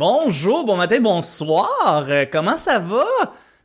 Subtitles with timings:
[0.00, 2.06] Bonjour, bon matin, bonsoir.
[2.08, 3.04] Euh, comment ça va?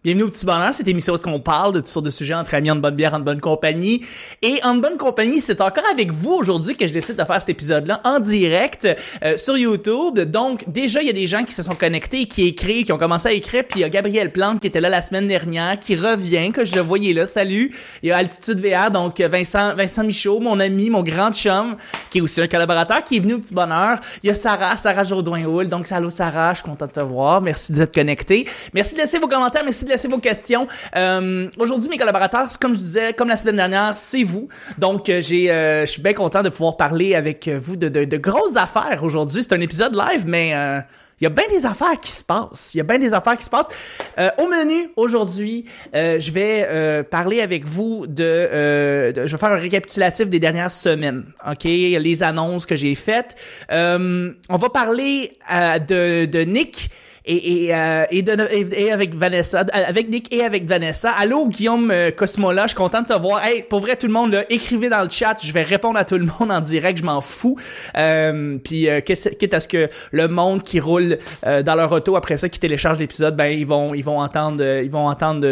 [0.05, 2.53] Bienvenue au Petit Bonheur, cette émission où on parle de toutes sortes de sujets entre
[2.53, 4.05] amis, en bonne bière, en bonne compagnie.
[4.43, 7.49] Et en bonne compagnie, c'est encore avec vous aujourd'hui que je décide de faire cet
[7.49, 8.87] épisode-là en direct
[9.23, 10.19] euh, sur YouTube.
[10.19, 12.99] Donc déjà, il y a des gens qui se sont connectés, qui écrivent, qui ont
[12.99, 13.63] commencé à écrire.
[13.67, 16.65] Puis il y a Gabriel Plante qui était là la semaine dernière, qui revient, que
[16.65, 17.25] je le voyais là.
[17.25, 17.73] Salut.
[18.03, 21.77] Il y a Altitude VR, donc Vincent, Vincent Michaud, mon ami, mon grand chum,
[22.11, 23.99] qui est aussi un collaborateur, qui est venu au Petit Bonheur.
[24.21, 25.67] Il y a Sarah, Sarah Jourdouin-Houl.
[25.67, 27.41] Donc allô Sarah, je suis content de te voir.
[27.41, 28.47] Merci d'être connecté.
[28.71, 30.67] Merci de laisser vos commentaires, merci de laisser vos questions.
[30.95, 34.49] Euh, Aujourd'hui, mes collaborateurs, comme je disais, comme la semaine dernière, c'est vous.
[34.77, 38.57] Donc, euh, j'ai, euh, je suis bien content de pouvoir parler avec vous de, grosses
[38.57, 39.43] affaires aujourd'hui.
[39.43, 42.73] C'est un épisode live, mais il y a bien des affaires qui se passent.
[42.73, 43.69] Il y a bien des affaires qui se passent.
[44.17, 50.39] Au menu aujourd'hui, je vais parler avec vous de, Je vais faire un récapitulatif des
[50.39, 51.25] dernières semaines.
[51.49, 53.35] Ok, les annonces que j'ai faites.
[53.69, 56.89] On va parler de Nick.
[57.27, 61.09] Et, et, euh, et, de, et, avec Vanessa, euh, avec Nick et avec Vanessa.
[61.09, 63.43] Allô Guillaume euh, Cosmola, je suis content de te voir.
[63.43, 66.05] Hey, pour vrai tout le monde, là, écrivez dans le chat, je vais répondre à
[66.05, 67.57] tout le monde en direct, je m'en fous.
[67.97, 71.17] Euh, Puis euh, quitte à ce que le monde qui roule
[71.47, 74.63] euh, dans leur auto après ça, qui télécharge l'épisode, ben ils vont ils vont entendre
[74.63, 75.47] ils vont entendre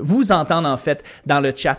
[0.00, 1.78] vous entendre en fait dans le chat.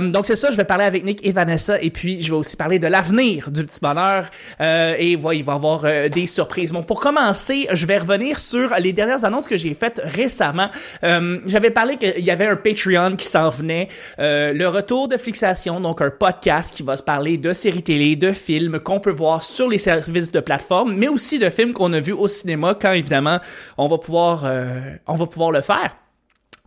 [0.00, 2.56] Donc c'est ça, je vais parler avec Nick et Vanessa et puis je vais aussi
[2.56, 6.72] parler de l'avenir du petit bonheur et voilà, il va y avoir des surprises.
[6.72, 10.68] Bon, pour commencer, je vais revenir sur les dernières annonces que j'ai faites récemment.
[11.04, 13.88] Euh, J'avais parlé qu'il y avait un Patreon qui s'en venait,
[14.18, 18.16] euh, le retour de Fixation, donc un podcast qui va se parler de séries télé,
[18.16, 21.92] de films qu'on peut voir sur les services de plateforme, mais aussi de films qu'on
[21.92, 23.38] a vus au cinéma quand évidemment
[23.78, 25.96] on va pouvoir euh, on va pouvoir le faire.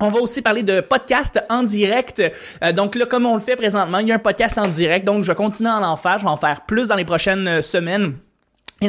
[0.02, 2.22] On va aussi parler de podcast en direct.
[2.76, 5.06] Donc là, comme on le fait présentement, il y a un podcast en direct.
[5.06, 6.20] Donc je vais continuer à en faire.
[6.20, 8.16] Je vais en faire plus dans les prochaines semaines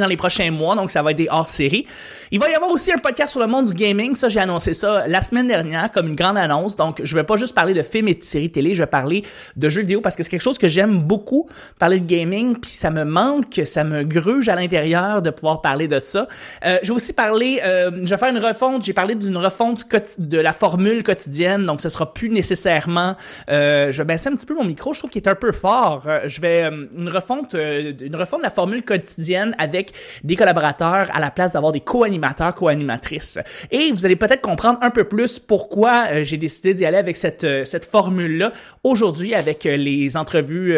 [0.00, 1.86] dans les prochains mois, donc ça va être des hors-séries.
[2.30, 4.74] Il va y avoir aussi un podcast sur le monde du gaming, ça j'ai annoncé
[4.74, 7.82] ça la semaine dernière comme une grande annonce, donc je vais pas juste parler de
[7.82, 9.22] films et de séries télé, je vais parler
[9.56, 11.48] de jeux vidéo parce que c'est quelque chose que j'aime beaucoup,
[11.78, 15.88] parler de gaming, puis ça me manque, ça me gruge à l'intérieur de pouvoir parler
[15.88, 16.26] de ça.
[16.64, 19.86] Euh, je vais aussi parler, euh, je vais faire une refonte, j'ai parlé d'une refonte
[20.18, 23.14] de la formule quotidienne, donc ce sera plus nécessairement,
[23.50, 25.52] euh, je vais baisser un petit peu mon micro, je trouve qu'il est un peu
[25.52, 29.85] fort, Euh, je vais, euh, une refonte, euh, une refonte de la formule quotidienne avec
[30.24, 33.38] des collaborateurs à la place d'avoir des co-animateurs, co-animatrices.
[33.70, 37.16] Et vous allez peut-être comprendre un peu plus pourquoi euh, j'ai décidé d'y aller avec
[37.16, 38.52] cette, euh, cette formule-là
[38.84, 40.74] aujourd'hui avec euh, les entrevues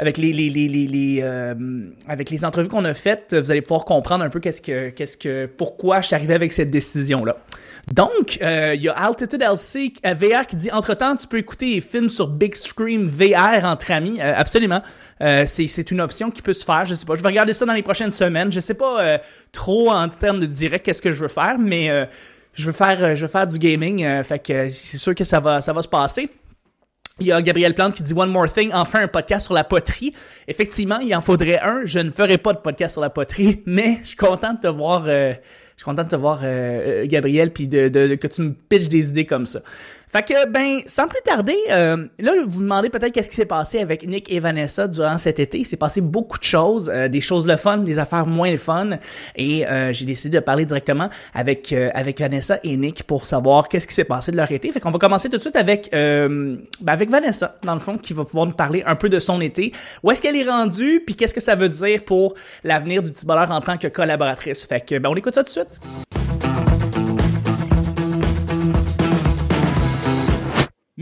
[0.00, 1.54] avec les, les, les, les, euh,
[2.08, 5.18] avec les entrevues qu'on a faites, vous allez pouvoir comprendre un peu qu'est-ce que qu'est-ce
[5.18, 7.36] que pourquoi je suis arrivé avec cette décision là.
[7.92, 11.74] Donc, euh, il y a Altitude LC euh, VR qui dit entre-temps, tu peux écouter
[11.74, 14.22] les films sur Big Screen VR entre amis.
[14.22, 14.80] Absolument.
[15.20, 17.14] C'est c'est une option qui peut se faire, je sais pas.
[17.14, 18.50] Je vais regarder ça dans les prochaines semaines.
[18.50, 19.20] Je sais pas
[19.52, 22.08] trop en termes de direct qu'est-ce que je veux faire, mais
[22.54, 25.60] je veux faire je veux faire du gaming, fait que c'est sûr que ça va
[25.60, 26.30] ça va se passer.
[27.20, 29.62] Il y a Gabriel Plante qui dit One More Thing, enfin un podcast sur la
[29.64, 30.14] poterie.
[30.48, 31.82] Effectivement, il en faudrait un.
[31.84, 34.68] Je ne ferai pas de podcast sur la poterie, mais je suis content de te
[34.68, 35.04] voir.
[35.06, 35.32] euh,
[35.76, 38.42] je suis content de te voir, euh, euh, Gabriel, puis de, de- de- que tu
[38.42, 39.60] me pitches des idées comme ça.
[40.12, 43.78] Fait que, ben, sans plus tarder, euh, là, vous demandez peut-être qu'est-ce qui s'est passé
[43.78, 45.58] avec Nick et Vanessa durant cet été.
[45.58, 48.58] Il s'est passé beaucoup de choses, euh, des choses le fun, des affaires moins le
[48.58, 48.98] fun,
[49.36, 53.68] et euh, j'ai décidé de parler directement avec euh, avec Vanessa et Nick pour savoir
[53.68, 54.72] qu'est-ce qui s'est passé de leur été.
[54.72, 57.96] Fait qu'on va commencer tout de suite avec euh, ben, avec Vanessa, dans le fond,
[57.96, 59.70] qui va pouvoir nous parler un peu de son été.
[60.02, 62.34] Où est-ce qu'elle est rendue, puis qu'est-ce que ça veut dire pour
[62.64, 64.66] l'avenir du petit bonheur en tant que collaboratrice?
[64.66, 66.09] Fait que, ben, on écoute ça tout de suite.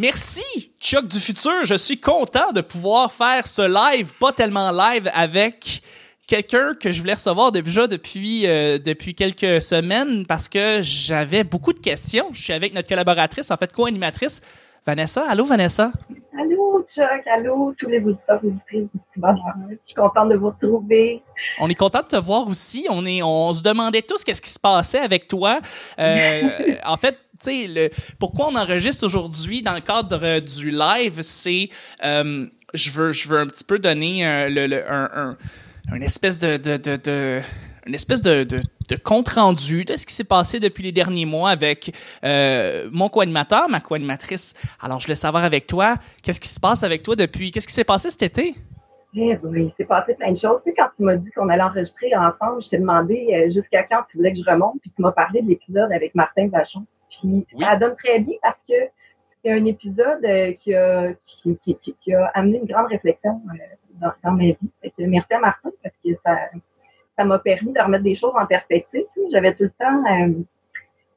[0.01, 1.65] Merci, Chuck du futur.
[1.65, 5.83] Je suis content de pouvoir faire ce live, pas tellement live, avec
[6.29, 11.73] quelqu'un que je voulais recevoir déjà depuis euh, depuis quelques semaines parce que j'avais beaucoup
[11.73, 12.29] de questions.
[12.31, 14.41] Je suis avec notre collaboratrice, en fait co-animatrice,
[14.87, 15.29] Vanessa.
[15.29, 15.91] Allô, Vanessa?
[16.39, 19.01] Allô, Chuck, allô, tous les auditeurs auditrices du.
[19.17, 21.25] Je suis contente de vous retrouver.
[21.59, 22.87] On est content de te voir aussi.
[22.89, 25.59] On est, on se demandait tous qu'est-ce qui se passait avec toi.
[25.99, 26.43] Euh,
[26.87, 31.69] en fait, sais, le, pourquoi on enregistre aujourd'hui dans le cadre du live, c'est,
[32.05, 35.37] euh, je veux, je veux un petit peu donner euh, un,
[35.93, 37.41] un, espèce de, de, de,
[37.87, 41.27] une espèce de, de, de compte rendu de ce qui s'est passé depuis les derniers
[41.27, 41.95] mois avec
[42.25, 44.55] euh, mon co-animateur, ma co-animatrice.
[44.81, 47.75] Alors, je voulais savoir avec toi, qu'est-ce qui se passe avec toi depuis, qu'est-ce qui
[47.75, 48.55] s'est passé cet été?
[49.15, 50.61] Eh oui, c'est passé plein de choses.
[50.65, 54.03] Tu sais, quand tu m'as dit qu'on allait enregistrer ensemble, je t'ai demandé jusqu'à quand
[54.11, 56.85] tu voulais que je remonte, puis tu m'as parlé de l'épisode avec Martin Vachon.
[57.11, 58.75] Puis ça donne très bien parce que
[59.43, 63.59] c'est un épisode euh, qui, a, qui, qui, qui, a amené une grande réflexion euh,
[64.01, 64.57] dans, dans, ma vie.
[64.83, 66.37] Fait que merci à Martin parce que ça
[67.17, 69.05] ça m'a permis de remettre des choses en perspective.
[69.33, 70.03] J'avais tout le temps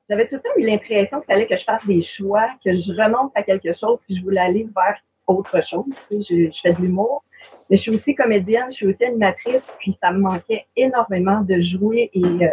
[0.10, 3.02] j'avais tout le temps eu l'impression qu'il fallait que je fasse des choix, que je
[3.02, 4.98] renonce à quelque chose, puis je voulais aller vers
[5.28, 5.86] autre chose.
[6.12, 7.24] je, je fais de l'humour.
[7.70, 11.62] Mais je suis aussi comédienne, je suis aussi animatrice, puis ça me manquait énormément de
[11.62, 12.50] jouer et, euh,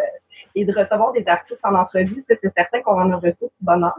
[0.55, 2.25] et de recevoir des artistes en entrevue.
[2.29, 3.97] C'est certain qu'on en a reçu du bonheur.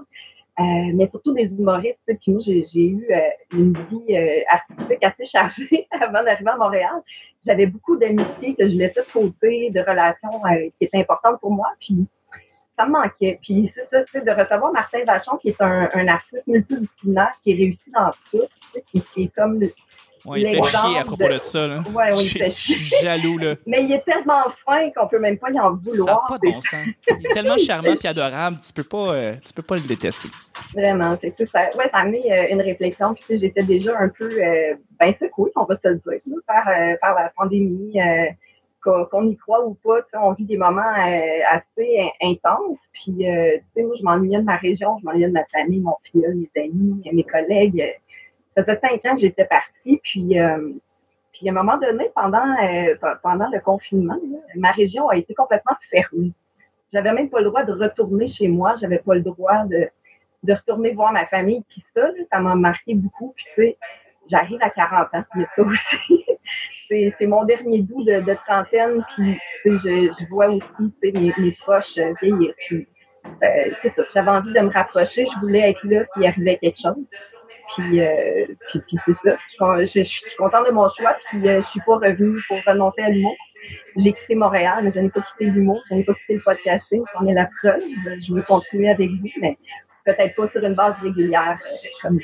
[0.59, 1.99] Euh, mais surtout des humoristes.
[2.05, 3.19] Puis moi, j'ai eu euh,
[3.53, 7.01] une vie euh, artistique assez chargée avant d'arriver à Montréal.
[7.45, 10.41] J'avais beaucoup d'amitiés que je laissais de côté, de relations
[10.77, 11.67] qui étaient importantes pour moi.
[11.79, 12.05] Puis
[12.77, 13.39] ça me manquait.
[13.41, 17.55] Puis c'est ça, c'est de recevoir Martin Vachon, qui est un, artiste multidisciplinaire, qui est
[17.55, 18.47] réussi dans tout,
[18.91, 19.59] qui, qui est comme
[20.25, 21.65] Ouais, il fait chier à propos de, ça.
[21.65, 21.83] Là.
[21.93, 23.37] Ouais, oui, je, je suis jaloux.
[23.37, 23.55] Là.
[23.65, 26.07] Mais il est tellement fin qu'on peut même pas y en vouloir.
[26.07, 26.87] Ça n'a pas de bon sens.
[27.07, 30.29] Il est tellement charmant et adorable, tu peux pas, euh, tu peux pas le détester.
[30.73, 31.45] Vraiment, c'est tout.
[31.51, 33.13] Ça, ouais, ça a amené euh, une réflexion.
[33.13, 36.67] Puis j'étais déjà un peu euh, ben secouée, on va se le dire, là, par,
[36.67, 37.97] euh, par la pandémie.
[38.81, 40.93] Qu'on y croit ou pas, on vit des moments
[41.51, 42.77] assez intenses.
[42.93, 45.97] Puis, tu sais, moi, je m'ennuyais de ma région, je m'ennuyais de ma famille, mon
[46.09, 47.93] fils, mes amis, mes collègues
[48.63, 50.71] ça fait cinq ans que j'étais partie, puis, euh,
[51.33, 54.19] puis à un moment donné, pendant, euh, pendant le confinement,
[54.55, 56.31] ma région a été complètement fermée.
[56.91, 59.89] J'avais même pas le droit de retourner chez moi, j'avais pas le droit de,
[60.43, 61.63] de retourner voir ma famille.
[61.69, 63.33] Puis ça, ça m'a marqué beaucoup.
[63.35, 63.77] Puis tu sais,
[64.29, 66.25] j'arrive à 40 ans, mais ça aussi.
[66.89, 72.53] c'est mon dernier bout de, trentaine, puis je, je vois aussi mes, mes proches vieillir.
[72.71, 76.57] euh, c'est ça, j'avais envie de me rapprocher, je voulais être là, puis il arrivait
[76.57, 77.05] quelque chose.
[77.75, 79.37] Puis, euh, puis, puis c'est ça.
[79.79, 81.15] Je, suis contente de mon choix.
[81.29, 83.35] Puis euh, je suis pas revenue pour renoncer à l'humour.
[83.97, 85.81] J'ai quitté Montréal, mais je n'ai pas quitté l'humour.
[85.89, 87.03] Je n'ai pas quitté le podcasting.
[87.13, 87.81] J'en ai la preuve.
[88.27, 89.57] Je veux continuer avec vous, mais
[90.05, 92.19] peut-être pas sur une base régulière euh, comme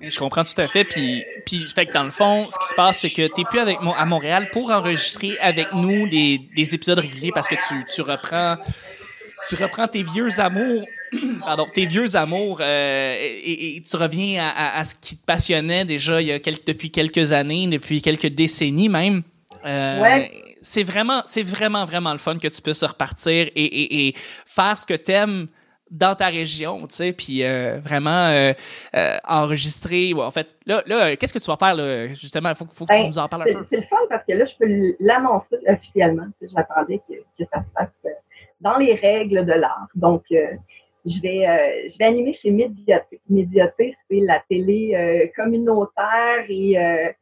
[0.00, 0.84] Je comprends tout à fait.
[0.84, 3.46] Puis, puis fait que dans le fond, ce qui se passe, c'est que tu n'es
[3.48, 7.84] plus avec à Montréal pour enregistrer avec nous des, des épisodes réguliers parce que tu,
[7.84, 8.56] tu reprends
[9.48, 10.86] tu reprends tes vieux amours,
[11.40, 15.24] pardon, tes vieux amours euh, et, et, tu reviens à, à, à, ce qui te
[15.24, 19.22] passionnait déjà il y a quelques, depuis quelques années, depuis quelques décennies même.
[19.64, 20.30] Euh, ouais.
[20.62, 24.76] C'est vraiment, c'est vraiment, vraiment le fun que tu puisses repartir et, et, et faire
[24.76, 25.46] ce que t'aimes
[25.88, 28.52] dans ta région, tu sais, puis euh, vraiment
[29.28, 30.12] enregistrer.
[30.12, 32.48] Ouais, en fait, là, là qu'est-ce que tu vas faire, là, justement?
[32.48, 33.66] Il faut, faut que ben, tu nous en parles un peu.
[33.70, 36.26] C'est le fun parce que là, je peux l'annoncer officiellement.
[36.42, 38.12] J'attendais que, que ça se fasse
[38.60, 39.88] dans les règles de l'art.
[39.94, 40.24] Donc,
[41.06, 43.20] je vais euh, je vais animer chez Médiaté.
[43.28, 47.12] Médiaté, c'est la télé euh, communautaire et, euh,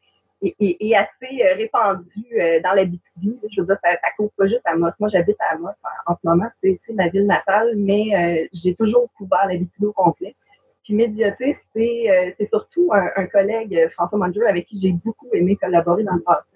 [0.43, 3.39] et, et, et, assez répandue dans la BTV.
[3.51, 4.91] Je veux dire, ça, ça couvre pas juste à Amos.
[4.99, 5.71] Moi, j'habite à Amos
[6.07, 10.35] en, ce moment, c'est ma ville natale, mais j'ai toujours couvert la BTV au complet.
[10.83, 16.05] Puis Médiaté, c'est surtout un, un, collègue, François Manger, avec qui j'ai beaucoup aimé collaborer
[16.05, 16.55] dans le passé.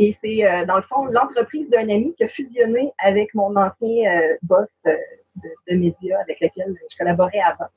[0.00, 4.10] Et c'est, euh, dans le fond, l'entreprise d'un ami qui a fusionné avec mon ancien
[4.10, 4.96] euh, boss euh,
[5.36, 7.70] de, de, médias avec lequel je collaborais avant.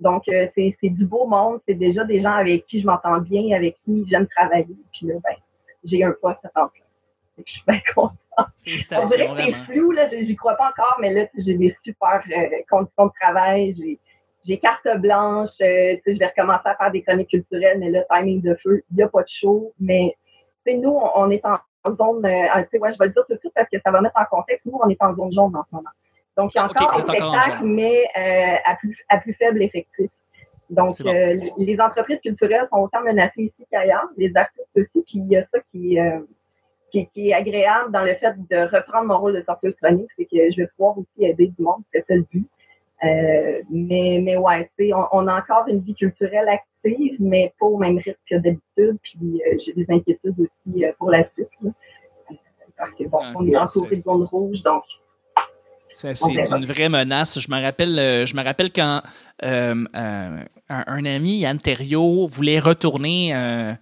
[0.00, 1.60] Donc, c'est, c'est du beau monde.
[1.66, 4.76] C'est déjà des gens avec qui je m'entends bien, avec qui j'aime travailler.
[4.92, 5.34] Puis là, ben,
[5.84, 6.84] j'ai un poste à temps plein.
[7.44, 8.16] Je suis bien contente.
[8.36, 12.22] On dirait que c'est flou, là, j'y crois pas encore, mais là, j'ai des super
[12.70, 13.98] conditions de travail.
[14.44, 15.50] J'ai, carte blanche.
[15.60, 18.96] Euh, je vais recommencer à faire des chroniques culturelles, mais là, timing de feu, il
[18.96, 19.74] n'y a pas de show.
[19.80, 20.16] Mais
[20.66, 21.58] nous, on est en
[21.96, 24.18] zone, euh, ouais, je vais le dire tout de suite parce que ça va mettre
[24.18, 24.66] en contexte.
[24.66, 25.90] Nous, on est en zone jaune en ce moment.
[26.38, 29.60] Donc, il y a encore okay, des spectacles, mais euh, à, plus, à plus faible
[29.60, 30.08] effectif.
[30.70, 31.10] Donc, bon.
[31.10, 35.36] euh, les entreprises culturelles sont autant menacées ici qu'ailleurs, les artistes aussi, puis il y
[35.36, 36.20] a ça qui, euh,
[36.92, 40.26] qui, qui, est agréable dans le fait de reprendre mon rôle de sorteuse chronique, c'est
[40.26, 42.46] que je vais pouvoir aussi aider du monde, c'est ça le but.
[43.02, 47.98] Mais, mais ouais, on, on a encore une vie culturelle active, mais pas au même
[47.98, 48.98] rythme que d'habitude.
[49.02, 51.48] Puis j'ai des inquiétudes aussi pour la suite.
[51.62, 51.70] Là.
[52.76, 54.84] Parce que bon, on est entouré de zones rouges, donc.
[55.90, 57.38] C'est une vraie menace.
[57.40, 59.02] Je me rappelle, euh, je me rappelle quand
[59.44, 61.58] euh, un, un, ami, Yann
[62.28, 63.76] voulait retourner,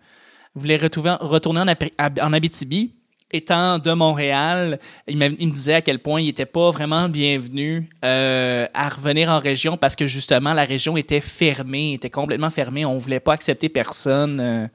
[0.55, 1.61] voulait retourner, retourner
[1.99, 2.93] en, en Abitibi
[3.33, 7.09] étant de Montréal, il me, il me, disait à quel point il n'était pas vraiment
[7.09, 12.51] bienvenu euh, à revenir en région parce que justement la région était fermée, était complètement
[12.51, 14.41] fermée, on voulait pas accepter personne.
[14.41, 14.67] Euh.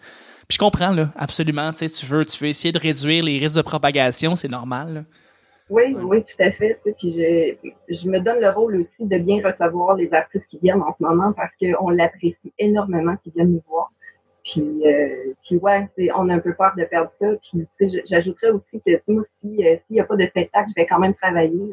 [0.47, 3.61] Puis je comprends là, absolument, tu veux, tu veux essayer de réduire les risques de
[3.61, 4.93] propagation, c'est normal.
[4.93, 5.01] Là.
[5.71, 6.77] Oui, oui, tout à fait.
[6.97, 10.81] Puis je, je me donne le rôle aussi de bien recevoir les artistes qui viennent
[10.81, 13.89] en ce moment parce qu'on l'apprécie énormément qu'ils viennent nous voir.
[14.43, 15.87] Puis, euh, puis ouais,
[16.17, 17.27] on a un peu peur de perdre ça.
[17.41, 17.65] Puis
[18.09, 20.99] j'ajouterais aussi que moi, si, euh, s'il n'y a pas de spectacle, je vais quand
[20.99, 21.71] même travailler.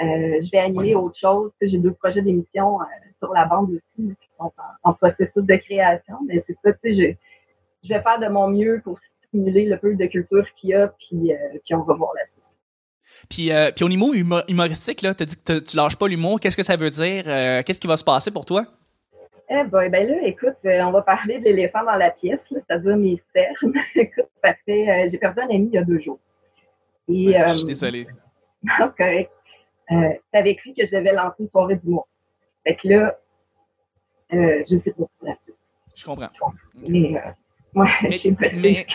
[0.00, 1.50] Euh, je vais animer autre chose.
[1.60, 2.84] J'ai deux projets d'émission euh,
[3.18, 4.52] sur la bande aussi qui sont
[4.84, 6.18] en, processus de création.
[6.28, 6.94] Mais c'est ça, tu sais,
[7.82, 10.74] je, je vais faire de mon mieux pour stimuler le peu de culture qu'il y
[10.74, 12.43] a, puis, euh, puis on va voir suite.
[13.28, 14.12] Puis, euh, puis au niveau
[14.48, 16.40] humoristique, là, as dit que tu lâches pas l'humour.
[16.40, 17.24] Qu'est-ce que ça veut dire?
[17.26, 18.64] Euh, qu'est-ce qui va se passer pour toi?
[19.50, 22.96] Eh ben, ben là, écoute, euh, on va parler de l'éléphant dans la pièce, c'est-à-dire
[22.96, 23.74] mes cernes.
[23.94, 24.72] écoute, parce que
[25.10, 26.18] j'ai perdu un ami il y a deux jours.
[27.08, 28.06] Et, je suis désolée.
[28.80, 29.30] Non, correct.
[29.90, 32.08] c'est avec lui que je devais lancer une soirée d'humour.
[32.66, 33.18] Fait que là,
[34.30, 35.04] je ne sais pas.
[35.94, 36.30] Je comprends.
[36.88, 37.14] Mais,
[37.74, 38.22] ouais,
[38.54, 38.86] mais,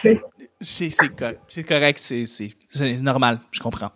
[0.62, 3.92] c'est correct, c'est normal, je comprends.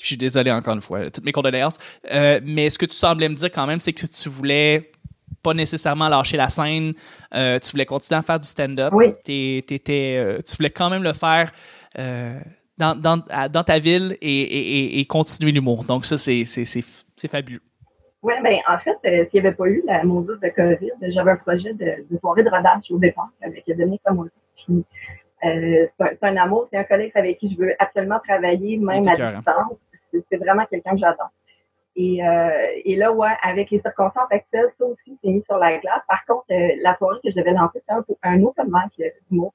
[0.00, 1.78] Je suis désolé encore une fois, toutes mes condoléances.
[2.12, 4.92] Euh, mais ce que tu semblais me dire quand même, c'est que tu voulais
[5.42, 6.92] pas nécessairement lâcher la scène,
[7.34, 8.92] euh, tu voulais continuer à faire du stand-up.
[8.92, 9.06] Oui.
[9.28, 11.50] Euh, tu voulais quand même le faire
[12.78, 15.84] dans, dans, dans, ta ville et, et, et continuer l'humour.
[15.84, 16.44] Donc ça, c'est
[17.28, 17.62] fabuleux.
[18.26, 21.36] Oui, ben en fait, s'il n'y avait pas eu la mauvaise de COVID, j'avais un
[21.36, 24.26] projet de, de, soirée de rodage au départ avec Dominique Samoa.
[25.44, 29.14] Euh, c'est un, amour, c'est un collègue avec qui je veux absolument travailler, même à
[29.14, 29.78] distance.
[30.28, 31.30] C'est vraiment quelqu'un que j'adore.
[31.94, 35.78] Et, euh, et là, ouais, avec les circonstances actuelles, ça aussi, c'est mis sur la
[35.78, 36.02] glace.
[36.08, 39.54] Par contre, euh, la soirée que je devais lancer, c'était un, un open mic mot.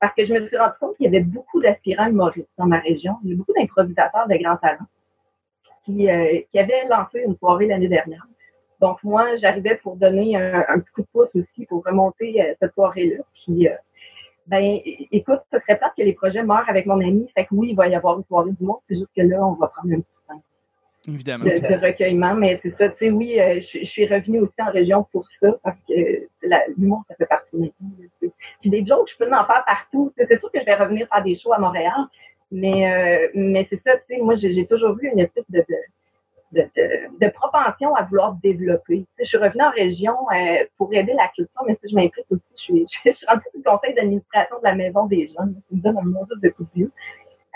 [0.00, 2.80] Parce que je me suis rendu compte qu'il y avait beaucoup d'aspirants humoristes dans ma
[2.80, 3.18] région.
[3.22, 4.88] Il y a beaucoup d'improvisateurs de grands talents
[5.84, 6.08] qui,
[6.50, 8.26] qui avaient lancé une soirée l'année dernière.
[8.80, 13.22] Donc, moi, j'arrivais pour donner un, un, coup de pouce aussi pour remonter cette soirée-là.
[13.34, 13.68] Puis,
[14.46, 14.80] ben
[15.12, 17.30] écoute, ce serait pas que les projets meurent avec mon ami.
[17.34, 18.78] Fait que oui, il va y avoir une soirée du monde.
[18.88, 20.42] C'est juste que là, on va prendre un petit temps.
[21.08, 21.44] Évidemment.
[21.44, 22.88] De, recueillement, mais c'est ça.
[22.88, 25.94] Tu sais, oui, euh, je, suis revenue aussi en région pour ça parce que
[26.76, 28.28] l'humour, ça fait partie de ma
[28.60, 30.12] Puis des jokes, je peux en faire partout.
[30.16, 32.06] C'est sûr que je vais revenir faire des shows à Montréal,
[32.52, 33.96] mais euh, mais c'est ça.
[33.96, 35.76] Tu sais, moi, j'ai toujours vu une espèce de, de
[36.52, 36.68] de,
[37.18, 39.06] de, propension à vouloir développer.
[39.18, 42.42] je suis revenue en région euh, pour aider la culture, mais si je m'implique aussi,
[42.56, 45.54] je suis, je suis rendue du conseil d'administration de la maison des jeunes.
[45.54, 46.90] Ça me donne un mot de coup de.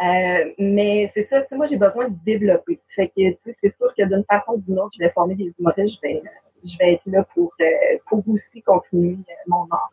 [0.03, 2.79] Euh, mais c'est ça, moi j'ai besoin de développer.
[2.95, 5.97] Fait que c'est sûr que d'une façon ou d'une autre, je vais former des humoristes,
[5.97, 6.23] je vais,
[6.65, 7.65] je vais être là pour, euh,
[8.09, 9.91] pour aussi continuer mon art.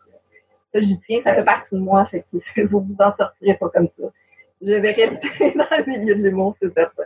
[0.74, 3.70] Ça, j'y tiens, ça fait partie de moi, fait que vous vous en sortirez pas
[3.70, 4.08] comme ça.
[4.66, 7.04] Je vais rester dans le milieu de l'humour, c'est certain.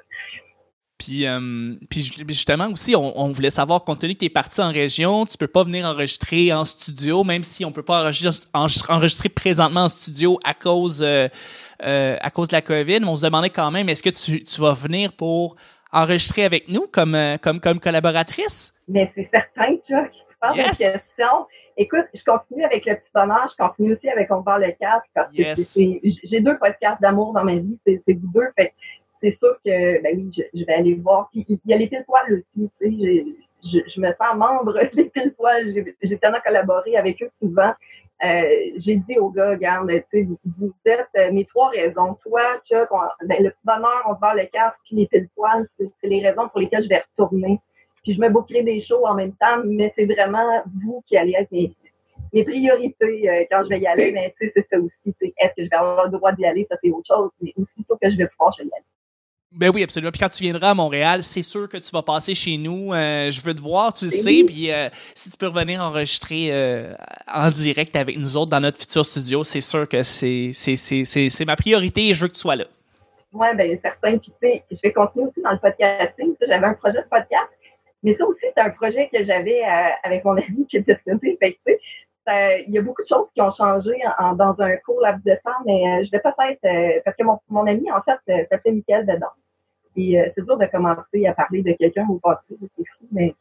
[0.98, 4.72] Puis, euh, puis justement aussi, on, voulait savoir, compte tenu que tu es parti en
[4.72, 8.12] région, tu peux pas venir enregistrer en studio, même si on peut pas
[8.54, 11.28] enregistrer, présentement en studio à cause, euh,
[11.84, 13.00] euh, à cause de la COVID.
[13.02, 15.56] Mais on se demandait quand même, est-ce que tu, tu, vas venir pour
[15.92, 18.74] enregistrer avec nous comme, comme, comme collaboratrice?
[18.88, 20.12] Mais c'est certain, Chuck.
[20.12, 20.78] Tu yes.
[20.78, 21.46] question.
[21.80, 25.06] Écoute, je continue avec le petit bonheur, je continue aussi avec On parle le casque
[25.14, 25.44] parce que
[26.24, 28.52] j'ai deux podcasts d'amour dans ma vie, c'est vous deux.
[28.58, 28.74] Fait
[29.22, 31.30] c'est sûr que ben oui, je, vais aller voir.
[31.32, 33.26] Puis, il y a les pile aussi, tu sais,
[33.64, 35.34] je, je, me sens membre des pile
[36.02, 37.74] J'ai tellement collaboré avec eux souvent.
[38.24, 42.18] Euh, j'ai dit aux gars, regarde, tu sais, vous, êtes euh, mes trois raisons.
[42.24, 42.90] Toi, Chuck,
[43.26, 45.28] ben, le petit bonheur, on se barre le casque, puis les pile
[45.78, 47.60] c'est les raisons pour lesquelles je vais retourner.
[48.08, 51.34] Puis je me bouclerai des shows en même temps, mais c'est vraiment vous qui allez
[51.38, 51.76] être mes,
[52.32, 54.14] mes priorités euh, quand je vais y aller.
[54.14, 55.16] Mais tu sais, c'est ça aussi.
[55.20, 56.66] Est-ce que je vais avoir le droit d'y aller?
[56.72, 57.32] Ça, c'est autre chose.
[57.42, 58.86] Mais aussitôt que je vais pouvoir, je vais y aller.
[59.52, 60.12] Ben oui, absolument.
[60.12, 62.94] Puis quand tu viendras à Montréal, c'est sûr que tu vas passer chez nous.
[62.94, 64.44] Euh, je veux te voir, tu le ben sais.
[64.46, 66.94] Puis euh, si tu peux revenir enregistrer euh,
[67.34, 71.56] en direct avec nous autres dans notre futur studio, c'est sûr que c'est, c'est, ma
[71.56, 72.66] priorité et je veux que tu sois là.
[73.34, 74.18] Oui, bien certain.
[74.18, 76.36] Puis tu sais, je vais continuer aussi dans le podcasting.
[76.42, 77.48] J'avais un projet de podcast.
[78.04, 79.63] Mais ça aussi, c'est un projet que j'avais
[80.04, 81.60] avec mon ami qui était Fait
[82.68, 83.94] il y a beaucoup de choses qui ont changé
[84.36, 87.89] dans un court laps de temps, mais je vais peut-être, parce que mon, mon ami,
[87.92, 89.27] en fait, s'appelait Michael Dedon.
[89.98, 93.34] Euh, c'est dur de commencer à parler de quelqu'un au passé, c'est fou, mais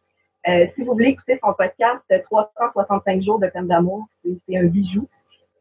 [0.49, 5.07] euh, si vous voulez écouter son podcast 365 jours de peine d'amour, c'est un bijou.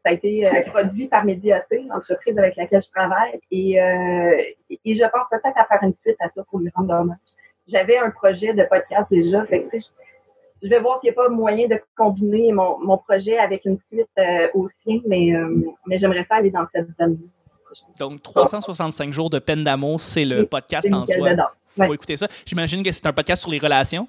[0.04, 5.10] Ça a été euh, produit par Médiaté, l'entreprise avec laquelle je travaille, et, et je
[5.10, 7.18] pense peut-être à faire une suite à ça pour lui rendre hommage.
[7.68, 9.78] J'avais un projet de podcast déjà, fait que,
[10.62, 13.78] je vais voir s'il n'y a pas moyen de combiner mon, mon projet avec une
[13.92, 14.08] suite
[14.54, 15.32] au sien, mais,
[15.86, 17.18] mais j'aimerais pas aller dans cette zone
[17.98, 21.30] donc, 365 jours de peine d'amour, c'est le podcast en soi.
[21.76, 22.28] Il faut écouter ça.
[22.44, 24.08] J'imagine que c'est un podcast sur les relations.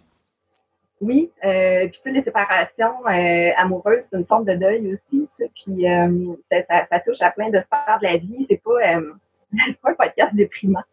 [1.00, 5.28] Oui, euh, puis les séparations euh, amoureuses, c'est une forme de deuil aussi.
[5.38, 8.48] Puis euh, ça, touche à plein de sphères de la vie.
[8.50, 9.14] C'est pas, euh,
[9.84, 10.84] pas un podcast déprimant.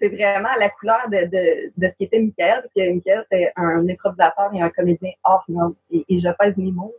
[0.00, 1.26] C'est vraiment la couleur de,
[1.76, 5.74] de, ce qu'était Michael, parce que Michael, c'est un improvisateur et un comédien hors norme.
[5.90, 6.94] Et, je pèse mes mots.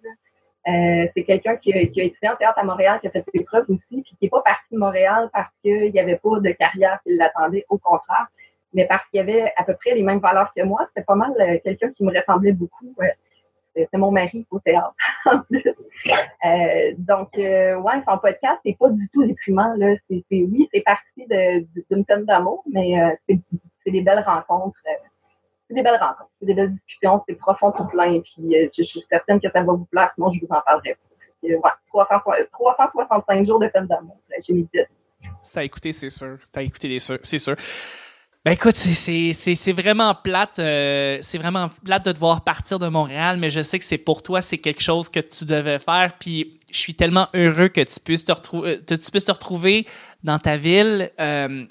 [0.67, 3.23] Euh, c'est quelqu'un qui, a, qui a étudié en théâtre à Montréal, qui a fait
[3.33, 6.39] ses preuves aussi, puis qui n'est pas parti de Montréal parce qu'il n'y avait pas
[6.39, 8.27] de carrière qui l'attendait, au contraire,
[8.73, 10.87] mais parce qu'il avait à peu près les mêmes valeurs que moi.
[10.89, 12.93] C'était pas mal euh, quelqu'un qui me ressemblait beaucoup.
[13.75, 14.95] C'est mon mari au théâtre.
[16.43, 19.75] Euh, donc, euh, ouais, son podcast, c'est pas du tout déprimant.
[19.75, 19.93] Là.
[20.09, 21.27] C'est, oui, c'est parti
[21.87, 24.75] d'une peine d'amour, mais euh, c'est, des belles rencontres.
[25.67, 28.19] c'est des belles rencontres, c'est des belles discussions, c'est profond tout plein.
[28.19, 30.97] Puis je, suis certaine que ça va vous plaire, sinon je vous en parlerai.
[31.43, 31.59] Ouais,
[31.91, 34.17] 365 jours de peine d'amour.
[34.43, 34.67] J'ai mis
[35.43, 36.39] Ça a écouté, c'est sûr.
[36.51, 37.55] T'as écouté, c'est sûr.
[38.43, 40.57] Ben écoute, c'est vraiment plate.
[40.57, 44.23] Euh, c'est vraiment plate de devoir partir de Montréal, mais je sais que c'est pour
[44.23, 46.13] toi, c'est quelque chose que tu devais faire.
[46.19, 49.85] Puis je suis tellement heureux que tu puisses te, retrouver, euh, tu puisses te retrouver
[50.23, 51.11] dans ta ville.
[51.19, 51.65] Euh,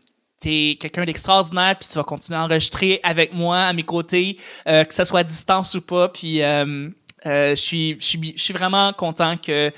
[0.44, 4.84] es quelqu'un d'extraordinaire, puis tu vas continuer à enregistrer avec moi, à mes côtés, euh,
[4.84, 6.08] que ce soit à distance ou pas.
[6.08, 9.72] Puis je suis, je suis, je suis vraiment content que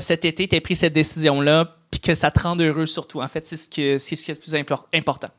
[0.00, 3.22] cet été, tu pris cette décision-là, puis que ça te rende heureux surtout.
[3.22, 4.54] En fait, c'est ce, que, ce qui est le plus
[4.92, 5.30] important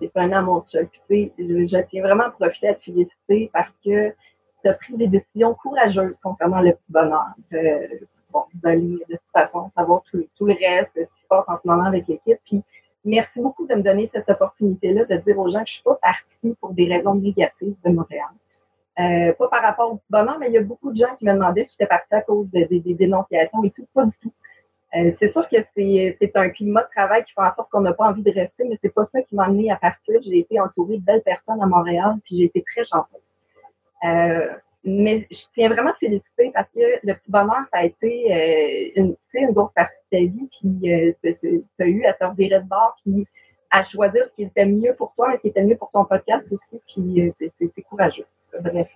[0.00, 0.88] c'est amour choc.
[1.08, 4.10] Tu je, je tiens vraiment à profiter à te féliciter parce que
[4.62, 7.28] tu as pris des décisions courageuses concernant le petit bonheur.
[7.52, 7.86] Euh,
[8.32, 11.68] bon, vous de toute façon savoir tout, le reste, ce qui se passe en ce
[11.68, 12.38] moment avec l'équipe.
[12.44, 12.62] Puis
[13.04, 15.98] merci beaucoup de me donner cette opportunité-là de dire aux gens que je suis pas
[16.02, 18.26] partie pour des raisons négatives de Montréal.
[19.00, 21.24] Euh, pas par rapport au petit bonheur, mais il y a beaucoup de gens qui
[21.24, 23.86] me demandaient si j'étais partie à cause des dénonciations et tout.
[23.94, 24.32] Pas du tout.
[24.96, 27.92] Euh, c'est sûr que c'est un climat de travail qui fait en sorte qu'on n'a
[27.92, 30.20] pas envie de rester, mais c'est pas ça qui m'a amené à partir.
[30.22, 33.20] J'ai été entourée de belles personnes à Montréal, puis j'ai été très chanceuse.
[34.04, 34.54] Euh,
[34.84, 39.02] mais je tiens vraiment à féliciter parce que le petit bonheur, ça a été euh,
[39.02, 42.60] une, une grosse partie de ta vie, puis euh, tu as eu à te revirer
[42.60, 43.26] de bord, puis
[43.70, 46.06] à choisir ce qui était mieux pour toi, et ce qui était mieux pour ton
[46.06, 47.34] podcast aussi, puis
[47.74, 48.24] c'est courageux.
[48.58, 48.88] Bref,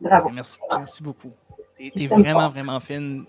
[0.00, 0.28] bravo.
[0.28, 1.32] Merci, merci beaucoup.
[1.76, 3.24] Tu vraiment, vraiment fine.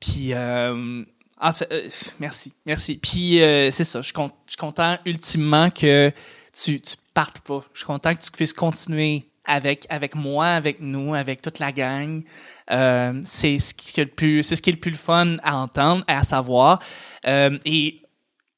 [0.00, 1.04] Puis, euh,
[1.42, 1.88] euh,
[2.18, 2.96] merci, merci.
[2.96, 6.10] Puis, euh, c'est ça, je suis, content ultimement que
[6.52, 7.62] tu, tu partes pas.
[7.72, 11.72] Je suis content que tu puisses continuer avec, avec moi, avec nous, avec toute la
[11.72, 12.22] gang.
[12.70, 15.56] Euh, c'est ce qui est le plus, c'est ce qui est le plus fun à
[15.56, 16.80] entendre, à savoir.
[17.24, 18.02] Et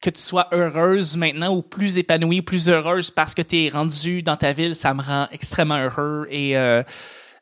[0.01, 4.23] que tu sois heureuse maintenant ou plus épanouie, plus heureuse parce que tu es rendue
[4.23, 6.55] dans ta ville, ça me rend extrêmement heureux et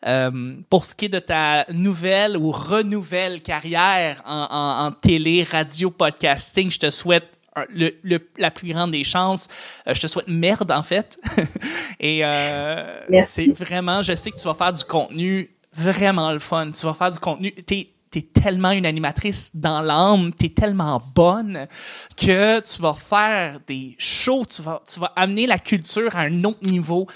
[0.06, 6.70] euh, pour ce qui est de ta nouvelle ou renouvelle carrière en, télé, radio, podcasting,
[6.70, 7.26] je te souhaite
[7.70, 7.90] le,
[8.36, 9.48] la plus grande des chances.
[9.88, 11.18] Euh, je te souhaite merde, en fait.
[12.00, 16.70] Et euh, c'est vraiment, je sais que tu vas faire du contenu vraiment le fun.
[16.70, 17.52] Tu vas faire du contenu.
[17.52, 21.66] T'es es tellement une animatrice dans l'âme, tu es tellement bonne
[22.16, 26.44] que tu vas faire des shows, tu vas, tu vas amener la culture à un
[26.44, 27.06] autre niveau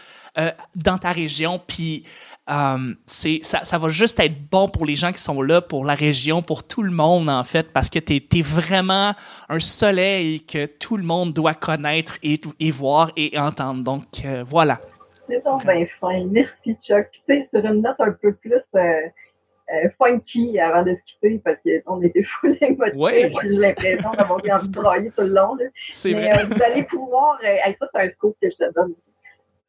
[0.77, 1.59] dans ta région.
[1.67, 2.05] Puis
[2.49, 5.85] euh, c'est ça, ça, va juste être bon pour les gens qui sont là, pour
[5.85, 9.13] la région, pour tout le monde en fait, parce que tu es, vraiment
[9.49, 13.85] un soleil que tout le monde doit connaître et, et voir et entendre.
[13.85, 14.81] Donc euh, voilà.
[15.29, 16.25] C'est donc bien fin.
[16.27, 17.09] Merci Chuck.
[17.13, 21.59] Tu sais, sur une note un peu plus euh, funky avant de se quitter parce
[21.63, 22.97] qu'on était full émotifs.
[22.97, 23.33] Ouais.
[23.43, 25.57] J'ai l'impression d'avoir bien broyer tout le long.
[25.89, 26.31] C'est vrai.
[26.47, 27.39] vous allez pouvoir.
[27.43, 28.95] ça, c'est un scoop que je te donne.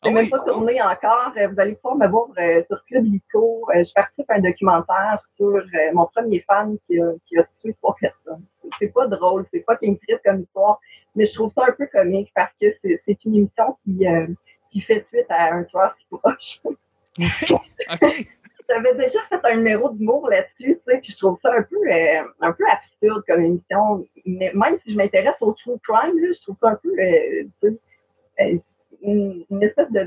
[0.04, 1.32] Je n'ai ah même pas tourné encore.
[1.38, 3.68] Euh, vous allez pouvoir me voir euh, sur Club Lico.
[3.70, 5.62] Euh, je participe à un documentaire sur
[5.94, 8.44] mon premier fan qui a, qui a tué trois personnes.
[8.80, 10.80] C'est pas drôle, c'est pas une triste comme histoire,
[11.16, 14.06] mais je trouve ça un peu comique parce que c'est une émission qui,
[14.72, 16.62] qui fait suite à un tueur qui proche.
[18.70, 21.78] J'avais déjà fait un numéro d'humour là-dessus, tu sais, puis je trouve ça un peu,
[22.40, 24.08] un peu absurde comme émission.
[24.26, 26.90] Mais même si je m'intéresse au true crime, là, je trouve ça un peu,
[27.62, 27.78] tu
[28.38, 28.62] sais,
[29.02, 30.04] une, espèce de,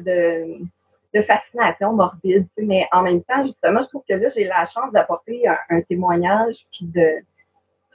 [1.15, 2.47] de, fascination morbide.
[2.57, 6.57] Mais en même temps, justement, je trouve que là, j'ai la chance d'apporter un, témoignage
[6.73, 7.23] puis de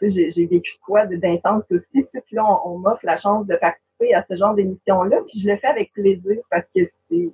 [0.01, 2.05] j'ai vécu quoi d'intense aussi.
[2.13, 5.17] Puis là, on, m'offre la chance de participer à ce genre d'émission-là.
[5.27, 7.29] Puis je le fais avec plaisir parce que c'est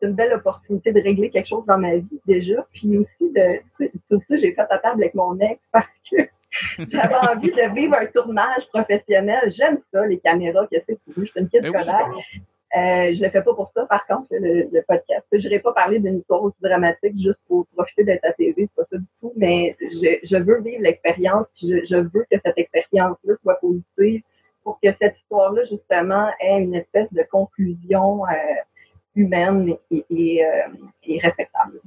[0.00, 2.66] une belle opportunité de régler quelque chose dans ma vie déjà.
[2.72, 3.60] Puis aussi de
[4.10, 6.16] tout ça, j'ai fait à table avec mon ex parce que
[6.90, 9.52] j'avais envie de vivre un tournage professionnel.
[9.56, 11.24] J'aime ça, les caméras, que tu veux?
[11.24, 12.14] Je suis une kid ben scolaire.
[12.76, 15.24] Euh, je le fais pas pour ça, par contre, le, le podcast.
[15.32, 18.74] Je n'irai pas parler d'une histoire aussi dramatique juste pour profiter d'être à TV, c'est
[18.82, 22.58] pas ça du tout, mais je, je veux vivre l'expérience, je, je veux que cette
[22.58, 24.22] expérience-là soit positive
[24.62, 28.30] pour que cette histoire-là, justement, ait une espèce de conclusion euh,
[29.14, 30.68] humaine et, et, euh,
[31.04, 31.80] et respectable.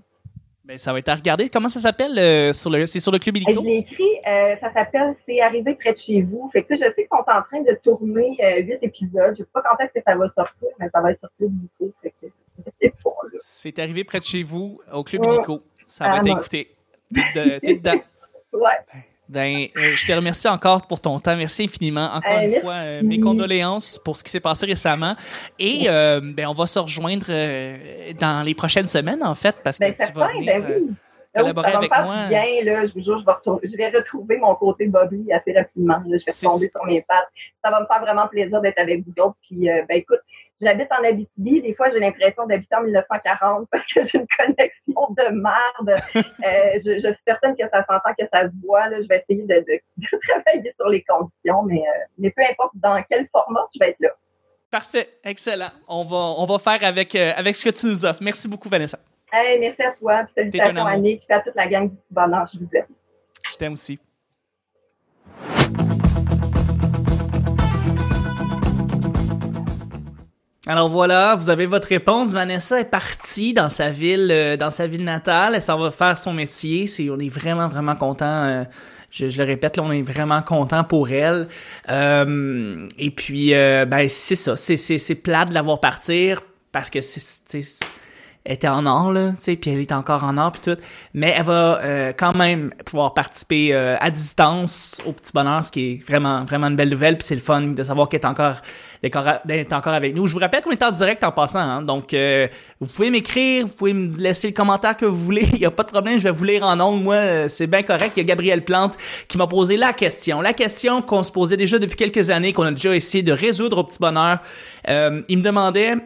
[0.63, 1.49] Ben, ça va être à regarder.
[1.49, 3.61] Comment ça s'appelle euh, sur le c'est sur le club illico?
[3.61, 6.49] Je l'ai écrit, euh, ça s'appelle C'est arrivé près de chez vous.
[6.53, 9.33] Fait que je sais qu'ils sont en train de tourner euh, huit épisodes.
[9.37, 11.93] Je sais pas quand est-ce que ça va sortir, mais ça va être sorti illico.
[13.37, 15.63] C'est arrivé près de chez vous au club illico.
[15.85, 16.75] Ça va être écouté.
[17.11, 18.01] T'es dedans.
[18.53, 19.01] ouais.
[19.31, 21.37] Ben, euh, je te remercie encore pour ton temps.
[21.37, 22.09] Merci infiniment.
[22.13, 25.15] Encore une fois, euh, mes condoléances pour ce qui s'est passé récemment.
[25.57, 27.27] Et euh, ben, on va se rejoindre
[28.19, 30.93] dans les prochaines semaines, en fait, parce que ben, tu vas venir ben oui.
[31.33, 32.15] collaborer avec moi.
[32.27, 35.53] Bien, là, je vous jure, je vais, retrouver, je vais retrouver mon côté Bobby assez
[35.53, 36.03] rapidement.
[36.05, 37.29] Je vais tomber sur mes pattes.
[37.63, 39.37] Ça va me faire vraiment plaisir d'être avec vous autres.
[39.47, 40.19] Puis, ben écoute,
[40.61, 41.61] J'habite en Abitibi.
[41.61, 46.01] Des fois, j'ai l'impression d'habiter en 1940 parce que j'ai une connexion de merde.
[46.41, 48.89] Euh, je, je, suis certaine que ça s'entend, que ça se voit.
[48.89, 49.01] Là.
[49.01, 52.71] Je vais essayer de, de, de travailler sur les conditions, mais, euh, mais peu importe
[52.75, 54.09] dans quel format, je vais être là.
[54.71, 55.69] Parfait, excellent.
[55.87, 58.23] On va, on va faire avec, euh, avec ce que tu nous offres.
[58.23, 58.97] Merci beaucoup, Vanessa.
[59.31, 60.23] Hey, merci à toi.
[60.35, 62.47] Puis salutations à Nick et à toute la gang du bonheur.
[62.53, 62.85] Je vous aime.
[63.47, 63.99] Je t'aime aussi.
[70.67, 72.33] Alors voilà, vous avez votre réponse.
[72.33, 75.55] Vanessa est partie dans sa ville, euh, dans sa ville natale.
[75.55, 76.85] Elle s'en va faire son métier.
[76.85, 78.25] C'est, on est vraiment, vraiment content.
[78.27, 78.63] Euh,
[79.09, 81.47] je, le répète, là, on est vraiment content pour elle.
[81.89, 84.55] Euh, et puis, ben c'est ça.
[84.55, 87.63] C'est, c'est, c'est plat de la voir partir parce que c'est,
[88.43, 90.81] elle était en or, là, tu sais, puis elle est encore en or, puis tout.
[91.13, 95.71] Mais elle va euh, quand même pouvoir participer euh, à distance au Petit Bonheur, ce
[95.71, 97.19] qui est vraiment, vraiment une belle nouvelle.
[97.19, 98.55] Puis c'est le fun de savoir qu'elle est encore,
[99.03, 100.25] est encore avec nous.
[100.25, 102.47] Je vous rappelle qu'on est en direct en passant, hein, donc euh,
[102.79, 105.47] vous pouvez m'écrire, vous pouvez me laisser le commentaire que vous voulez.
[105.53, 107.03] Il n'y a pas de problème, je vais vous lire en ondes.
[107.03, 108.13] Moi, c'est bien correct.
[108.15, 110.41] Il y a Gabriel Plante qui m'a posé la question.
[110.41, 113.77] La question qu'on se posait déjà depuis quelques années, qu'on a déjà essayé de résoudre
[113.77, 114.39] au Petit Bonheur.
[114.87, 115.97] il me demandait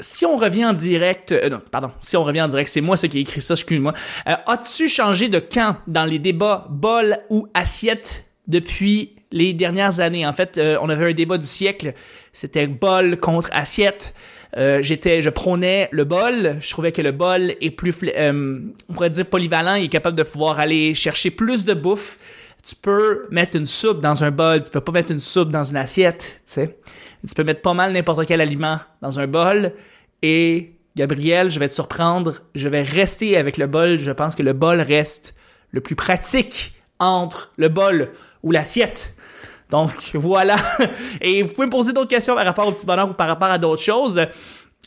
[0.00, 2.96] si on revient en direct, euh, non, pardon, si on revient en direct, c'est moi
[2.96, 3.94] ce qui ai écrit ça, excuse-moi.
[4.28, 10.26] Euh, as-tu changé de camp dans les débats bol ou assiette depuis les dernières années?
[10.26, 11.94] En fait, euh, on avait un débat du siècle,
[12.32, 14.14] c'était bol contre assiette.
[14.80, 16.56] j'étais, je prônais le bol.
[16.60, 19.74] Je trouvais que le bol est plus, on pourrait dire polyvalent.
[19.74, 22.18] Il est capable de pouvoir aller chercher plus de bouffe.
[22.66, 25.64] Tu peux mettre une soupe dans un bol, tu peux pas mettre une soupe dans
[25.64, 26.78] une assiette, tu sais.
[27.26, 29.72] Tu peux mettre pas mal n'importe quel aliment dans un bol.
[30.22, 33.98] Et Gabriel, je vais te surprendre, je vais rester avec le bol.
[33.98, 35.34] Je pense que le bol reste
[35.70, 38.10] le plus pratique entre le bol
[38.42, 39.14] ou l'assiette.
[39.70, 40.56] Donc voilà.
[41.20, 43.48] Et vous pouvez me poser d'autres questions par rapport au petit bonheur ou par rapport
[43.48, 44.20] à d'autres choses.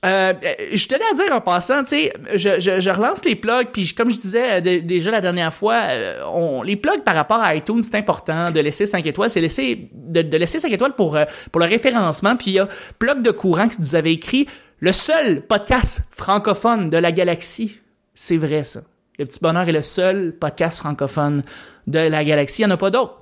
[0.06, 0.34] Euh,
[0.74, 4.10] je tenais à dire en passant, tu sais, je, je, relance les plugs, puis comme
[4.10, 7.84] je disais euh, déjà la dernière fois, euh, on, les plugs par rapport à iTunes,
[7.84, 11.18] c'est important de laisser 5 étoiles, c'est laisser, de, laisser 5 étoiles pour,
[11.52, 14.48] pour le référencement, puis il y a plug de courant que vous avez écrit,
[14.80, 17.82] le seul podcast francophone de la galaxie.
[18.14, 18.82] C'est vrai ça.
[19.18, 21.44] Le Petit Bonheur est le seul podcast francophone
[21.88, 23.20] de la galaxie, il n'y en a pas d'autres.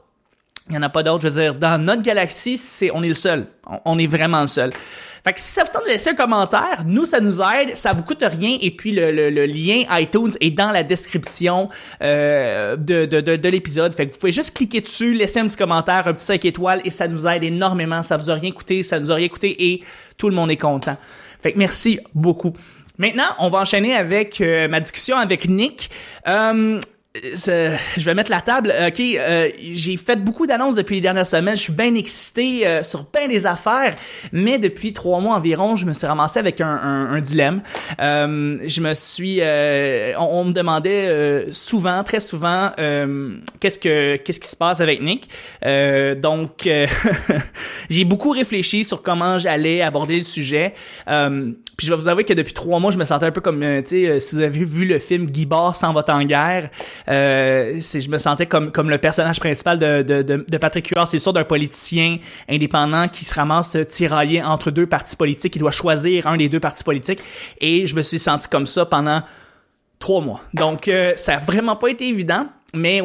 [0.70, 1.24] Il n'y en a pas d'autres.
[1.24, 3.46] Je veux dire, dans notre galaxie, c'est, on est le seul.
[3.86, 4.72] On, est vraiment le seul.
[5.24, 7.94] Fait que si ça vous tente de laisser un commentaire, nous, ça nous aide, ça
[7.94, 11.70] vous coûte rien, et puis le, le, le lien iTunes est dans la description
[12.02, 13.94] euh, de, de, de, de l'épisode.
[13.94, 16.82] Fait que vous pouvez juste cliquer dessus, laisser un petit commentaire, un petit 5 étoiles,
[16.86, 18.04] et ça nous aide énormément.
[18.04, 19.84] Ça vous a rien coûté, ça nous a rien coûté, et
[20.18, 20.98] tout le monde est content.
[21.42, 22.54] Fait que merci beaucoup.
[22.98, 25.90] Maintenant, on va enchaîner avec euh, ma discussion avec Nick.
[26.28, 26.80] Euh,
[27.24, 28.74] je vais mettre la table.
[28.88, 31.56] OK, euh, j'ai fait beaucoup d'annonces depuis les dernières semaines.
[31.56, 33.96] Je suis bien excité euh, sur plein des affaires,
[34.32, 37.62] mais depuis trois mois environ, je me suis ramassé avec un, dilemme.
[38.02, 42.72] Euh, je me suis, euh, on, me demandait euh, souvent, très souvent,
[43.60, 45.30] qu'est-ce que qu'est-ce qui se passe avec Nick.
[46.22, 46.70] donc,
[47.90, 50.74] j'ai beaucoup réfléchi sur comment j'allais aborder le sujet.
[51.78, 53.62] Puis je vais vous avouer que depuis trois mois, je me sentais un peu comme,
[53.62, 56.72] tu sais, si vous avez vu le film Guy Barre sans vote en guerre.
[57.08, 61.20] Euh, je me sentais comme, comme le personnage principal de, de, de, Patrick Huard, c'est
[61.20, 62.18] sûr, d'un politicien
[62.50, 66.60] indépendant qui se ramasse tiraillé entre deux partis politiques, qui doit choisir un des deux
[66.60, 67.20] partis politiques.
[67.62, 69.22] Et je me suis senti comme ça pendant
[70.00, 70.42] trois mois.
[70.56, 72.48] Donc, euh, ça a vraiment pas été évident.
[72.74, 73.02] Mais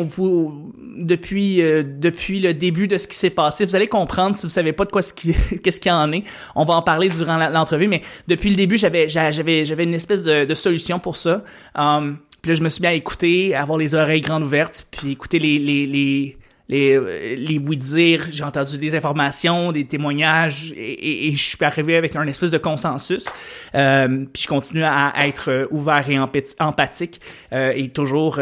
[0.97, 4.49] depuis, euh, depuis le début de ce qui s'est passé, vous allez comprendre si vous
[4.49, 5.03] savez pas de quoi
[5.63, 6.25] qu'est-ce qu'il en est.
[6.57, 10.23] On va en parler durant l'entrevue, mais depuis le début, j'avais, j'avais, j'avais une espèce
[10.23, 11.45] de, solution pour ça.
[11.77, 15.39] Um, puis là, je me suis bien écouté, avoir les oreilles grandes ouvertes, puis écouter
[15.39, 16.37] les les les
[16.69, 21.97] les, euh, les oui dire, j'ai entendu des informations, des témoignages, et, je suis arrivé
[21.97, 23.29] avec un espèce de consensus.
[23.75, 27.21] Euh, puis je continue à, être ouvert et empathique
[27.53, 28.41] euh, et toujours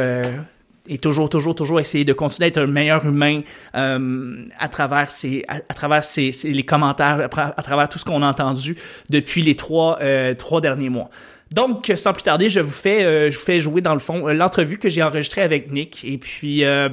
[0.90, 3.40] et toujours, toujours, toujours essayer de continuer à être un meilleur humain
[3.76, 8.28] euh, à travers ces, à, travers ces, les commentaires, à, travers tout ce qu'on a
[8.28, 8.76] entendu
[9.08, 11.08] depuis les trois, euh, trois derniers mois.
[11.52, 14.28] Donc, sans plus tarder, je vous fais, euh, je vous fais jouer dans le fond
[14.28, 16.04] euh, l'entrevue que j'ai enregistrée avec Nick.
[16.04, 16.88] Et puis, euh,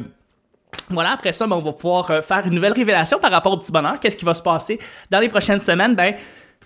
[0.90, 3.72] voilà, après ça, ben, on va pouvoir faire une nouvelle révélation par rapport au petit
[3.72, 4.00] bonheur.
[4.00, 4.80] Qu'est-ce qui va se passer
[5.12, 5.96] dans les prochaines semaines?
[5.96, 6.16] Ben,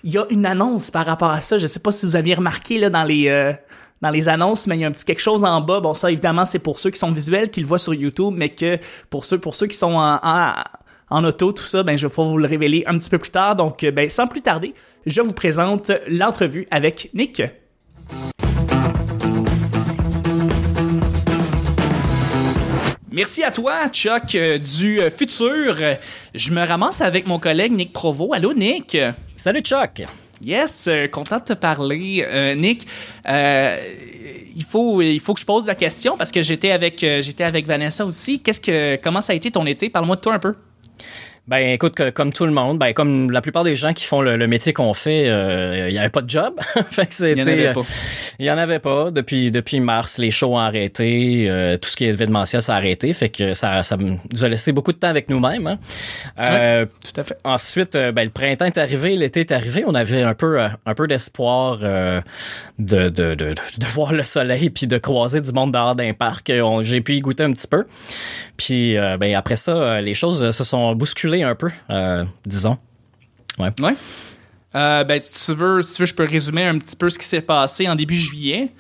[0.04, 1.58] il y a une annonce par rapport à ça.
[1.58, 3.54] Je sais pas si vous aviez remarqué là dans les
[4.02, 5.80] dans les annonces, mais il y a un petit quelque chose en bas.
[5.80, 8.50] Bon, ça, évidemment, c'est pour ceux qui sont visuels, qui le voient sur YouTube, mais
[8.50, 8.78] que
[9.10, 10.20] pour ceux, pour ceux qui sont en,
[11.10, 13.32] en, auto, tout ça, ben, je vais pouvoir vous le révéler un petit peu plus
[13.32, 13.56] tard.
[13.56, 14.74] Donc, ben, sans plus tarder,
[15.06, 17.44] je vous présente l'entrevue avec Nick.
[23.14, 25.76] Merci à toi, Chuck, euh, du euh, futur.
[26.34, 28.34] Je me ramasse avec mon collègue Nick Provo.
[28.34, 28.98] Allô, Nick?
[29.36, 30.04] Salut, Chuck.
[30.44, 32.88] Yes, euh, content de te parler, euh, Nick.
[33.30, 33.78] Euh,
[34.56, 37.68] il faut, il faut que je pose la question parce que j'étais avec, j'étais avec
[37.68, 38.40] Vanessa aussi.
[38.40, 39.90] Qu'est-ce que, comment ça a été ton été?
[39.90, 40.56] Parle-moi de toi un peu.
[41.48, 44.48] Ben écoute, comme tout le monde, ben comme la plupart des gens qui font le,
[44.48, 46.54] métier qu'on fait, euh, il n'y avait pas de job.
[46.92, 47.82] fait que il y en avait pas.
[48.38, 50.20] Il y en avait pas depuis depuis mars.
[50.20, 53.12] Les shows ont arrêté, euh, tout ce qui est événementiel s'est arrêté.
[53.14, 55.66] Fait que ça ça nous a laissé beaucoup de temps avec nous-mêmes.
[55.66, 55.80] Hein.
[56.48, 57.38] Euh, tout à fait.
[57.44, 59.84] Ensuite, ben le printemps est arrivé, l'été est arrivé.
[59.88, 62.22] On avait un peu un peu d'espoir de,
[62.78, 66.52] de, de, de, voir le soleil puis de croiser du monde dehors d'un parc.
[66.82, 67.86] J'ai pu y goûter un petit peu.
[68.58, 72.78] Puis ben après ça, les choses se sont bousculées un peu, euh, disons.
[73.58, 73.70] Ouais.
[73.82, 73.96] Ouais.
[74.76, 77.20] Euh, ben, si tu, veux, si tu veux, je peux résumer un petit peu ce
[77.20, 78.72] qui s'est passé en début juillet.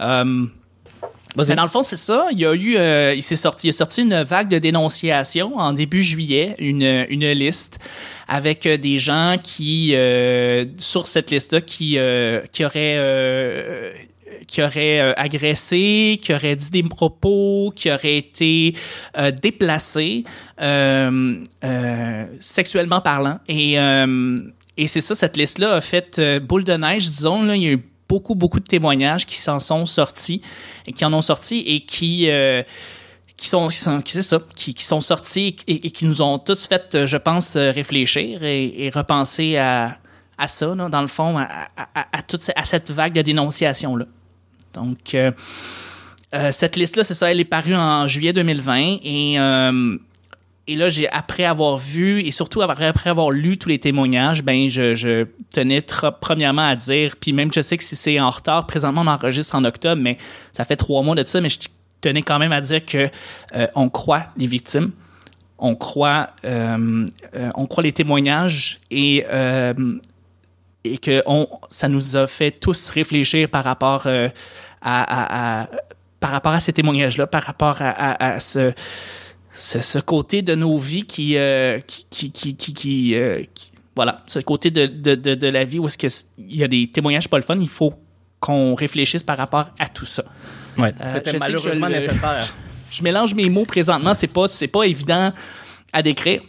[0.00, 0.46] Euh,
[1.36, 2.28] ben, dans le fond, c'est ça.
[2.32, 5.72] Il y a eu, il s'est sorti, il a sorti une vague de dénonciation en
[5.72, 7.78] début juillet, une, une liste
[8.28, 9.94] avec des gens qui,
[10.78, 11.98] sur cette liste-là, qui,
[12.52, 13.92] qui auraient
[14.46, 18.74] qui aurait euh, agressé, qui aurait dit des propos, qui aurait été
[19.16, 20.24] euh, déplacé
[20.60, 21.36] euh,
[22.40, 23.38] sexuellement parlant.
[23.48, 23.74] Et,
[24.76, 27.52] et c'est ça, cette liste-là a fait boule de neige, disons.
[27.52, 30.42] Il y a eu beaucoup, beaucoup de témoignages qui s'en sont sortis
[30.94, 32.28] qui en ont sorti et qui
[33.36, 37.56] qui sont, qui ça, qui, sont sortis et, qui nous ont tous fait, je pense,
[37.56, 39.98] réfléchir et, repenser à,
[40.38, 41.46] à ça, dans le fond, à,
[41.94, 44.06] à, toute, à cette vague de dénonciation-là.
[44.76, 45.32] Donc, euh,
[46.34, 49.96] euh, cette liste-là, c'est ça, elle est parue en juillet 2020 et euh,
[50.68, 54.68] et là, j'ai après avoir vu et surtout après, avoir lu tous les témoignages, ben
[54.68, 55.80] je, tenais
[56.20, 59.54] premièrement à dire, puis même je sais que si c'est en retard, présentement on enregistre
[59.54, 60.18] en octobre, mais
[60.50, 61.60] ça fait trois mois de ça, mais je
[62.00, 63.08] tenais quand même à dire que
[63.76, 64.90] on croit les victimes,
[65.58, 69.24] on croit, on croit les témoignages et
[70.82, 74.08] et que on, ça nous a fait tous réfléchir par rapport
[74.86, 75.68] à,
[76.20, 78.72] par rapport à ces témoignages-là, par rapport à, ce,
[79.50, 84.70] ce, côté de nos vies qui, euh, qui, qui, qui, euh, qui, voilà, ce côté
[84.70, 87.56] de, de, de, la vie où est-ce qu'il y a des témoignages pas le fun,
[87.58, 87.94] il faut
[88.40, 90.24] qu'on réfléchisse par rapport à tout ça.
[90.76, 92.54] Ouais, euh, c'était malheureusement nécessaire.
[92.90, 95.32] Je mélange mes mots présentement, c'est pas, c'est pas évident
[95.92, 96.42] à décrire,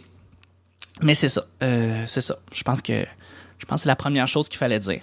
[1.02, 1.44] mais c'est ça,
[2.06, 2.36] c'est ça.
[2.52, 3.04] Je pense que,
[3.58, 5.00] je pense que c'est la première chose qu'il fallait dire.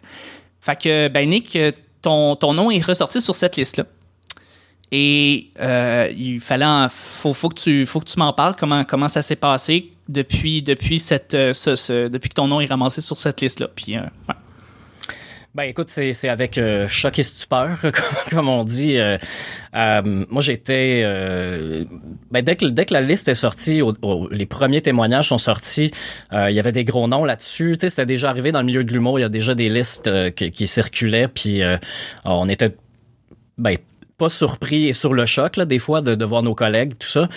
[0.62, 1.58] Fait que, ben Nick,
[2.06, 3.86] ton, nom est ressorti sur cette liste-là.
[4.92, 8.56] Et euh, il fallait, faut, faut que tu, faut que tu m'en parles.
[8.58, 11.52] Comment, ça s'est passé depuis, depuis cette, euh,
[12.10, 13.68] depuis que ton nom est ramassé sur cette liste-là.
[13.76, 14.02] Puis, euh,
[15.56, 17.78] Ben écoute, c'est avec choc et stupeur,
[18.30, 18.98] comme, on dit.
[19.74, 21.02] moi, j'étais...
[22.30, 23.82] ben, dès, que, dès que la liste est sortie,
[24.32, 25.92] les premiers témoignages sont sortis,
[26.34, 27.78] il y avait des gros noms là-dessus.
[27.80, 29.70] Tu sais, c'était déjà arrivé dans le milieu de l'humour, il y a déjà des
[29.70, 31.62] listes qui, qui, circulaient, puis
[32.26, 32.76] on était...
[33.58, 33.78] Ben,
[34.18, 37.08] pas surpris et sur le choc, là, des fois, de, de voir nos collègues, tout
[37.08, 37.30] ça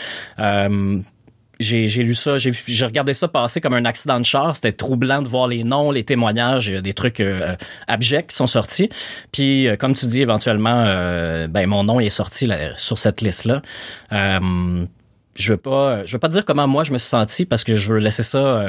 [1.60, 4.54] j'ai lu ça, j'ai regardé ça passer comme un accident de char.
[4.54, 8.88] C'était troublant de voir les noms, les témoignages, des trucs euh, abjects qui sont sortis.
[9.32, 13.62] Puis, euh, comme tu dis, éventuellement, euh, ben mon nom est sorti sur cette liste-là.
[14.10, 17.76] je veux pas, je veux pas dire comment moi je me suis senti parce que
[17.76, 18.62] je veux laisser ça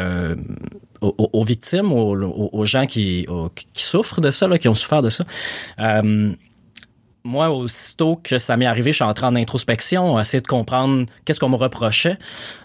[1.02, 3.28] aux, victimes, aux, gens qui,
[3.74, 5.26] qui souffrent de ça, là, qui ont souffert de ça
[7.24, 11.40] moi, aussitôt que ça m'est arrivé, je suis entré en introspection, essayer de comprendre qu'est-ce
[11.40, 12.18] qu'on me reprochait.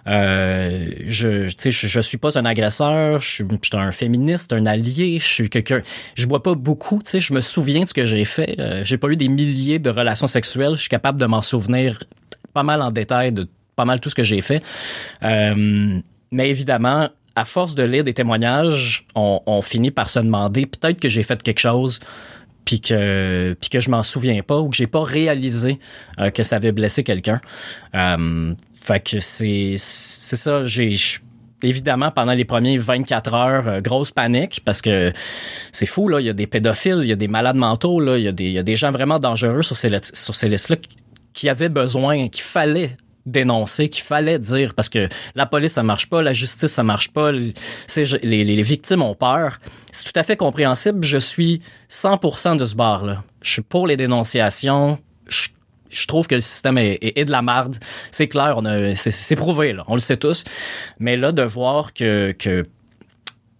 [0.07, 5.27] Euh, je, sais, je, suis pas un agresseur, je suis, un féministe, un allié, je
[5.27, 5.83] suis quelqu'un.
[6.15, 8.55] Je bois pas beaucoup, tu sais, je me souviens de ce que j'ai fait.
[8.59, 12.05] Euh, j'ai pas eu des milliers de relations sexuelles, je suis capable de m'en souvenir
[12.53, 14.63] pas mal en détail de pas mal tout ce que j'ai fait.
[15.25, 21.01] Euh, mais évidemment, à force de lire des témoignages, on finit par se demander peut-être
[21.01, 21.99] que j'ai fait quelque chose
[22.65, 25.79] puis que puis que je m'en souviens pas ou que j'ai pas réalisé
[26.19, 27.41] euh, que ça avait blessé quelqu'un.
[27.95, 30.97] Euh, fait que c'est c'est ça, j'ai
[31.63, 35.13] évidemment pendant les premiers 24 heures euh, grosse panique parce que
[35.73, 38.19] c'est fou là, il y a des pédophiles, il y a des malades mentaux là,
[38.19, 40.77] il y a des gens vraiment dangereux sur ces sur ces listes là
[41.33, 46.09] qui avaient besoin, qu'il fallait dénoncer, qu'il fallait dire, parce que la police, ça marche
[46.09, 47.55] pas, la justice, ça marche pas, les,
[48.23, 49.61] les, victimes ont peur.
[49.93, 51.05] C'est tout à fait compréhensible.
[51.05, 51.61] Je suis
[51.91, 53.25] 100% de ce bar-là.
[53.43, 54.99] Je suis pour les dénonciations.
[55.29, 57.77] Je, trouve que le système est, est, de la marde.
[58.11, 59.85] C'est clair, on c'est, prouvé, là.
[59.87, 60.45] On le sait tous.
[60.99, 62.67] Mais là, de voir que, que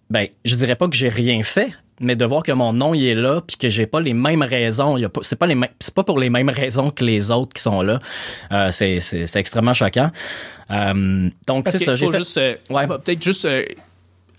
[0.09, 3.05] ben, je dirais pas que j'ai rien fait, mais de voir que mon nom il
[3.05, 6.19] est là puis que j'ai pas les mêmes raisons, c'est pas les c'est pas pour
[6.19, 7.99] les mêmes raisons que les autres qui sont là.
[8.51, 10.11] Euh, c'est, c'est, c'est extrêmement choquant.
[10.71, 13.47] Euh, donc c'est ça, j'ai juste euh, peut-être juste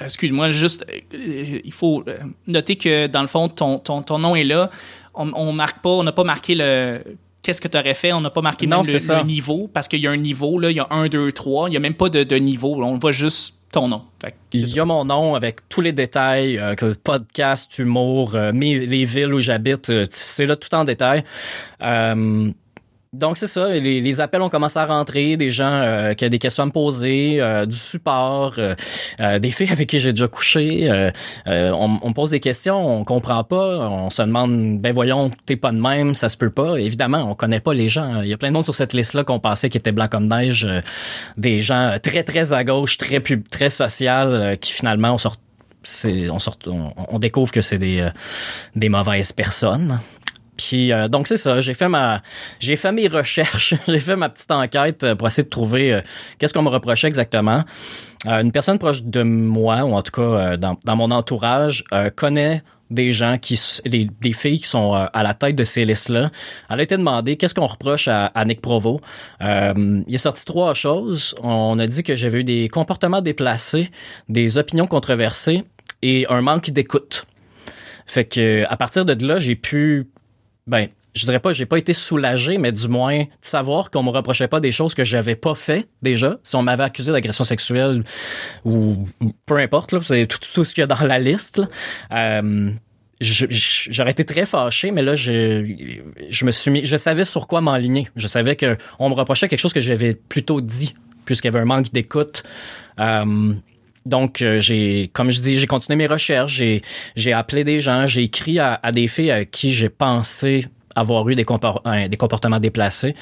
[0.00, 2.04] excuse-moi juste il faut
[2.46, 4.70] noter que dans le fond ton ton, ton nom est là.
[5.14, 7.02] On, on marque pas, on n'a pas marqué le
[7.46, 8.12] qu'est-ce que tu aurais fait.
[8.12, 10.76] On n'a pas marqué même le, niveau parce qu'il y a un niveau, là, il
[10.76, 11.68] y a un, deux, trois.
[11.68, 12.82] Il n'y a même pas de, de niveau.
[12.82, 14.00] On voit juste ton nom.
[14.54, 19.34] il y a mon nom avec tous les détails, euh, podcast, humour, euh, les villes
[19.34, 21.24] où j'habite, euh, c'est là tout en détail.
[21.82, 22.50] Euh,
[23.16, 26.28] donc c'est ça, les, les, appels ont commencé à rentrer, des gens euh, qui ont
[26.28, 30.28] des questions à me poser, euh, du support, euh, des filles avec qui j'ai déjà
[30.28, 31.10] couché.
[31.46, 35.56] On, on, me pose des questions, on comprend pas, on se demande, ben voyons, t'es
[35.56, 36.76] pas de même, ça se peut pas.
[36.76, 38.22] Évidemment, on connaît pas les gens.
[38.22, 40.28] Il y a plein de monde sur cette liste-là qu'on pensait qui étaient blancs comme
[40.28, 40.66] neige,
[41.36, 45.36] des gens très très à gauche, très très social, qui finalement on sort,
[46.04, 48.08] on, sort, on, on découvre que c'est des
[48.74, 50.00] des mauvaises personnes.
[50.56, 52.22] Puis euh, donc c'est ça, j'ai fait ma
[52.60, 56.00] j'ai fait mes recherches, j'ai fait ma petite enquête euh, pour essayer de trouver euh,
[56.38, 57.64] qu'est-ce qu'on me reprochait exactement.
[58.24, 61.84] une personne proche de moi ou en tout cas dans, mon entourage
[62.16, 66.30] connaît des gens qui des filles qui sont à la tête de ces listes-là.
[66.70, 69.00] Elle a été demandée qu'est-ce qu'on reproche à, à Nick Provo?
[69.40, 71.34] il est sorti trois choses.
[71.42, 73.90] On a dit que j'avais eu des comportements déplacés,
[74.28, 75.64] des opinions controversées
[76.02, 77.26] et un manque d'écoute.
[78.06, 80.08] Fait que à partir de là, j'ai pu
[80.66, 84.10] ben, je dirais pas, j'ai pas été soulagé, mais du moins de savoir qu'on me
[84.10, 86.38] reprochait pas des choses que j'avais pas fait déjà.
[86.42, 88.04] Si on m'avait accusé d'agression sexuelle
[88.64, 89.06] ou,
[89.46, 91.62] peu importe, là, c'est tout, tout, ce qu'il y a dans la liste.
[92.12, 92.70] Euh,
[93.20, 97.62] j'aurais été très fâché, mais là, je, je me suis mis, je savais sur quoi
[97.62, 98.08] m'enligner.
[98.14, 101.60] Je savais que on me reprochait quelque chose que j'avais plutôt dit, puisqu'il y avait
[101.60, 102.42] un manque d'écoute.
[103.00, 103.54] Euh,
[104.06, 106.82] donc, euh, j'ai, comme je dis, j'ai continué mes recherches, j'ai,
[107.16, 111.34] j'ai appelé des gens, j'ai écrit à, des filles à qui j'ai pensé avoir eu
[111.34, 113.14] des, des comportements déplacés.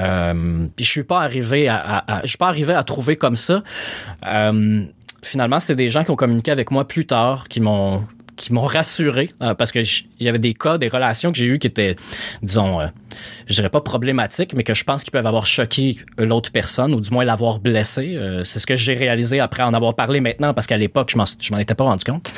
[0.00, 3.62] Euh, puis je suis pas arrivé à, je suis pas arrivé à trouver comme ça.
[4.26, 4.84] Euh,
[5.22, 8.04] finalement, c'est des gens qui ont communiqué avec moi plus tard, qui m'ont
[8.40, 11.44] qui m'ont rassuré euh, parce que il y avait des cas, des relations que j'ai
[11.44, 11.94] eues qui étaient,
[12.42, 12.86] disons, euh,
[13.46, 17.00] je dirais pas problématiques, mais que je pense qu'ils peuvent avoir choqué l'autre personne ou
[17.02, 18.16] du moins l'avoir blessé.
[18.16, 21.18] Euh, c'est ce que j'ai réalisé après en avoir parlé maintenant parce qu'à l'époque je
[21.18, 22.32] m'en je m'en étais pas rendu compte.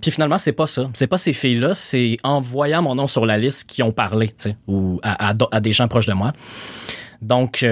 [0.00, 3.06] puis finalement c'est pas ça, c'est pas ces filles là, c'est en voyant mon nom
[3.06, 6.06] sur la liste qui ont parlé, tu sais, ou à, à, à, des gens proches
[6.06, 6.32] de moi.
[7.20, 7.62] Donc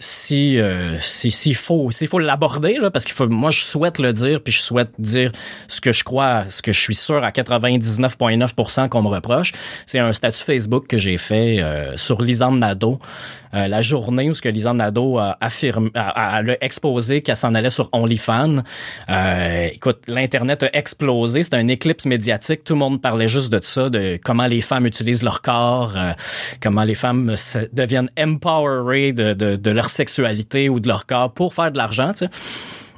[0.00, 4.14] si euh, s'il faut s'il faut l'aborder là parce qu'il faut moi je souhaite le
[4.14, 5.30] dire puis je souhaite dire
[5.68, 9.52] ce que je crois ce que je suis sûr à 99.9% qu'on me reproche.
[9.86, 12.98] C'est un statut Facebook que j'ai fait euh, sur Lisande Nadeau
[13.52, 17.54] euh, la journée où ce que Lisande Nadeau a affirmé a, a, exposé qu'elle s'en
[17.54, 18.62] allait sur OnlyFans.
[19.10, 23.60] Euh, écoute l'internet a explosé c'est un éclipse médiatique tout le monde parlait juste de
[23.62, 25.94] ça de comment les femmes utilisent leur corps
[26.62, 27.34] comment les femmes
[27.74, 32.12] deviennent empowered de, de, de leur sexualité ou de leur corps pour faire de l'argent.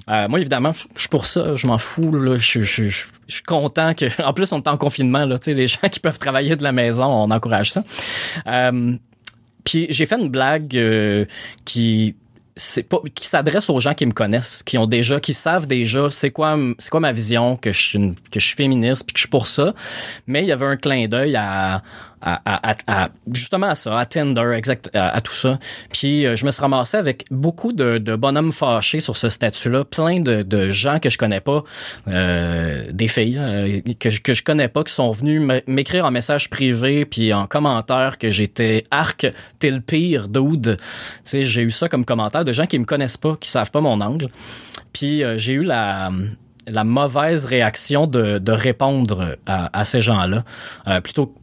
[0.09, 2.13] Euh, moi, évidemment, je suis pour ça, je m'en fous.
[2.13, 2.37] Là.
[2.39, 4.07] Je, suis content que.
[4.23, 5.39] En plus, on est en confinement, là.
[5.47, 7.85] Les gens qui peuvent travailler de la maison, on encourage ça.
[8.47, 8.97] Euh,
[9.65, 11.25] puis j'ai fait une blague euh,
[11.65, 12.17] qui
[12.55, 16.09] c'est pas qui s'adresse aux gens qui me connaissent, qui ont déjà, qui savent déjà
[16.11, 19.19] c'est quoi c'est quoi ma vision que je suis que je suis féministe puis que
[19.19, 19.75] je suis pour ça.
[20.27, 21.83] Mais il y avait un clin d'œil à
[22.23, 25.59] à, à, justement à ça, à Tinder, exact, à, tout ça.
[25.93, 29.85] Puis euh, je me suis ramassé avec beaucoup de, de bonhommes fâchés sur ce statut-là,
[29.85, 31.65] plein de, de, gens que je connais pas,
[32.09, 36.49] euh, des filles euh, que, que je connais pas, qui sont venus m'écrire en message
[36.49, 39.27] privé puis en commentaire que j'étais arc,
[39.59, 40.77] t'es le pire, dude.
[40.79, 40.83] Tu
[41.25, 43.81] sais, j'ai eu ça comme commentaire de gens qui me connaissent pas, qui savent pas
[43.81, 44.29] mon angle.
[44.93, 46.11] Puis euh, j'ai eu la
[46.69, 50.45] la mauvaise réaction de, de répondre à, à ces gens-là.
[50.87, 51.35] Euh, plutôt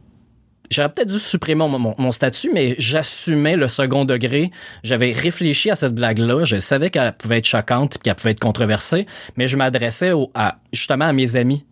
[0.70, 4.52] J'aurais peut-être dû supprimer mon, statut, mais j'assumais le second degré.
[4.84, 6.44] J'avais réfléchi à cette blague-là.
[6.44, 11.06] Je savais qu'elle pouvait être choquante qu'elle pouvait être controversée, mais je m'adressais à, justement
[11.06, 11.64] à mes amis.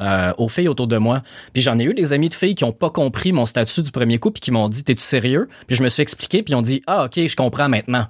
[0.00, 1.22] Euh, aux filles autour de moi.
[1.52, 3.92] Puis j'en ai eu des amis de filles qui ont pas compris mon statut du
[3.92, 6.56] premier coup puis qui m'ont dit t'es-tu sérieux Puis je me suis expliqué puis ils
[6.56, 8.08] ont dit ah ok je comprends maintenant.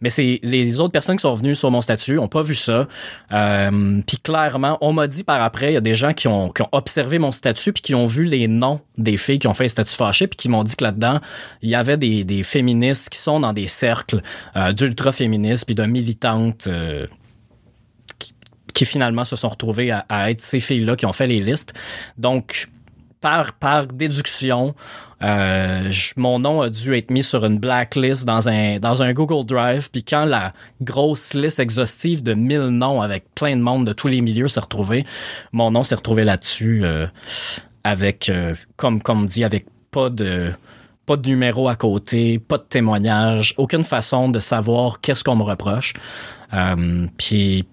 [0.00, 2.86] Mais c'est les autres personnes qui sont venues sur mon statut ont pas vu ça.
[3.32, 6.52] Euh, puis clairement, on m'a dit par après, il y a des gens qui ont,
[6.72, 9.68] observé mon statut puis qui ont vu les noms des filles qui ont fait un
[9.68, 11.20] statut fâché puis qui m'ont dit que là-dedans,
[11.62, 14.22] il y avait des, féministes qui sont dans des cercles
[14.56, 17.06] euh, d'ultra-féministes puis de militantes euh,
[18.18, 18.34] qui,
[18.72, 21.74] qui finalement se sont retrouvées à, à être ces filles-là qui ont fait les listes.
[22.16, 22.68] Donc,
[23.20, 24.74] par, par déduction,
[25.22, 29.44] euh, mon nom a dû être mis sur une blacklist dans un, dans un Google
[29.44, 29.90] Drive.
[29.90, 34.08] Puis quand la grosse liste exhaustive de 1000 noms avec plein de monde de tous
[34.08, 35.04] les milieux s'est retrouvée,
[35.52, 37.06] mon nom s'est retrouvé là-dessus euh,
[37.84, 40.52] avec, euh, comme, comme dit, avec pas de
[41.06, 45.42] pas de numéro à côté, pas de témoignage, aucune façon de savoir qu'est-ce qu'on me
[45.42, 45.94] reproche.
[47.16, 47.64] Puis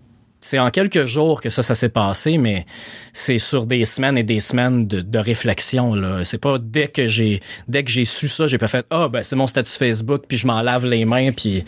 [0.45, 2.67] c'est en quelques jours que ça, ça s'est passé, mais
[3.13, 5.95] c'est sur des semaines et des semaines de, réflexion.
[5.95, 6.23] Là.
[6.23, 9.23] C'est pas dès que j'ai dès que j'ai su ça, j'ai pas fait ah ben
[9.23, 11.63] c'est mon statut Facebook puis je m'en lave les mains puis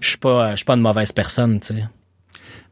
[0.00, 1.84] je suis pas je suis pas une mauvaise personne, tu sais.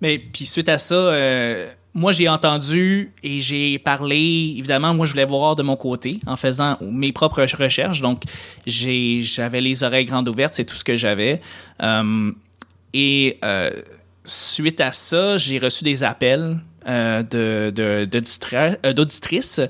[0.01, 4.57] Mais puis suite à ça, euh, moi j'ai entendu et j'ai parlé.
[4.59, 8.01] Évidemment, moi je voulais voir de mon côté en faisant mes propres recherches.
[8.01, 8.22] Donc
[8.66, 11.40] j'ai j'avais les oreilles grandes ouvertes, c'est tout ce que j'avais.
[11.84, 12.32] Euh,
[12.92, 13.70] et euh,
[14.26, 16.58] suite à ça, j'ai reçu des appels.
[16.88, 18.06] euh, euh,
[18.92, 19.60] d'auditrices.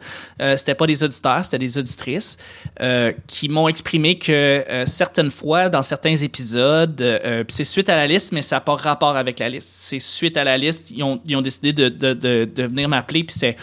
[0.40, 2.36] Euh, c'était pas des auditeurs, c'était des auditrices
[2.80, 7.02] euh, qui m'ont exprimé que certaines fois, dans certains épisodes,
[7.48, 9.68] c'est suite à la liste, mais ça n'a pas rapport avec la liste.
[9.68, 13.56] C'est suite à la liste, ils ont, décidé de, venir m'appeler, puis c'est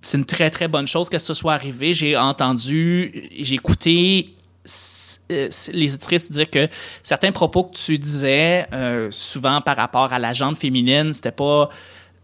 [0.00, 1.92] c'est une très très bonne chose que ce soit arrivé.
[1.92, 4.35] J'ai entendu, j'ai écouté
[5.28, 6.68] les auditrices dire que
[7.02, 11.68] certains propos que tu disais, euh, souvent par rapport à la jante féminine, c'était pas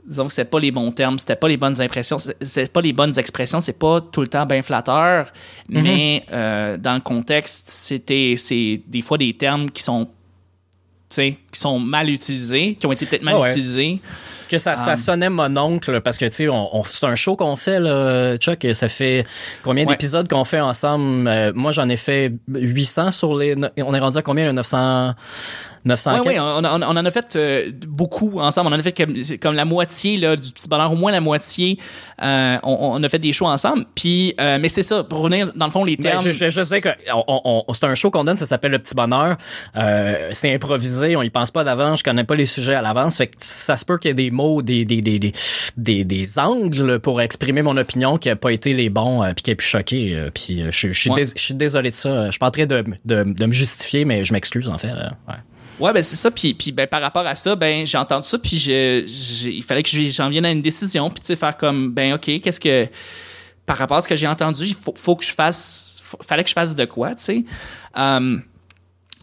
[0.05, 2.93] disons que c'était pas les bons termes, c'était pas les bonnes impressions, c'était pas les
[2.93, 5.33] bonnes expressions, c'est pas tout le temps bien flatteur,
[5.69, 10.09] mais euh, dans le contexte, c'était c'est des fois des termes qui sont
[11.21, 13.51] qui sont mal utilisés, qui ont été peut-être mal Ah ouais.
[13.51, 14.01] utilisés.
[14.49, 17.15] Que ça, ça Um, sonnait mon oncle parce que tu sais, on, on- c'est un
[17.15, 18.63] show qu'on fait là, Chuck.
[18.67, 19.25] et Ça fait
[19.63, 19.93] combien Ouais.
[19.95, 21.27] d'épisodes qu'on fait ensemble?
[21.27, 23.55] Euh, Moi, j'en ai fait 800 sur les.
[23.79, 25.15] On est rendu à combien le 900
[25.85, 28.69] 900 Oui, oui, on, on- on en a fait euh, beaucoup ensemble.
[28.71, 31.21] On en a fait comme, comme la moitié là, du petit bonheur, au moins la
[31.21, 31.79] moitié.
[32.23, 33.85] Euh, on, on a fait des shows ensemble.
[33.95, 36.25] Puis, euh, mais c'est ça, pour revenir dans le fond les Ben, termes.
[36.27, 38.71] je, je, je sais que on, on- on- c'est un show qu'on donne, ça s'appelle
[38.73, 39.37] le petit bonheur.
[39.77, 43.17] Euh, c'est improvisé, on y pense pas d'avance, je connais pas les sujets à l'avance,
[43.17, 45.33] fait que ça se peut qu'il y ait des mots, des des des des
[45.77, 49.43] des, des angles pour exprimer mon opinion qui a pas été les bons, euh, puis
[49.43, 50.15] qui a pu choquer.
[50.17, 51.25] euh, puis euh, je, je suis Ouais.
[51.25, 52.27] dés- je suis désolé de ça.
[52.27, 54.89] Je suis pas en train de, de, de me justifier, mais je m'excuse en fait.
[54.91, 55.35] euh, ouais.
[55.83, 56.31] Ouais, ben c'est ça.
[56.31, 59.83] Puis, puis ben, par rapport à ça, ben j'ai entendu ça, puis je, il fallait
[59.83, 62.87] que j'en vienne à une décision, puis tu sais, faire comme, ben ok, qu'est-ce que,
[63.67, 66.51] par rapport à ce que j'ai entendu, il faut, faut que je fasse, fallait que
[66.51, 67.45] je fasse de quoi, tu sais.
[67.97, 68.43] Um,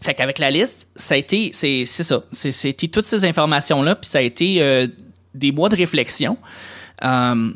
[0.02, 4.18] fait qu'avec la liste, ça a été, c'est, ça, c'était toutes ces informations-là, puis ça
[4.18, 4.86] a été euh,
[5.32, 6.36] des mois de réflexion.
[7.00, 7.54] Um,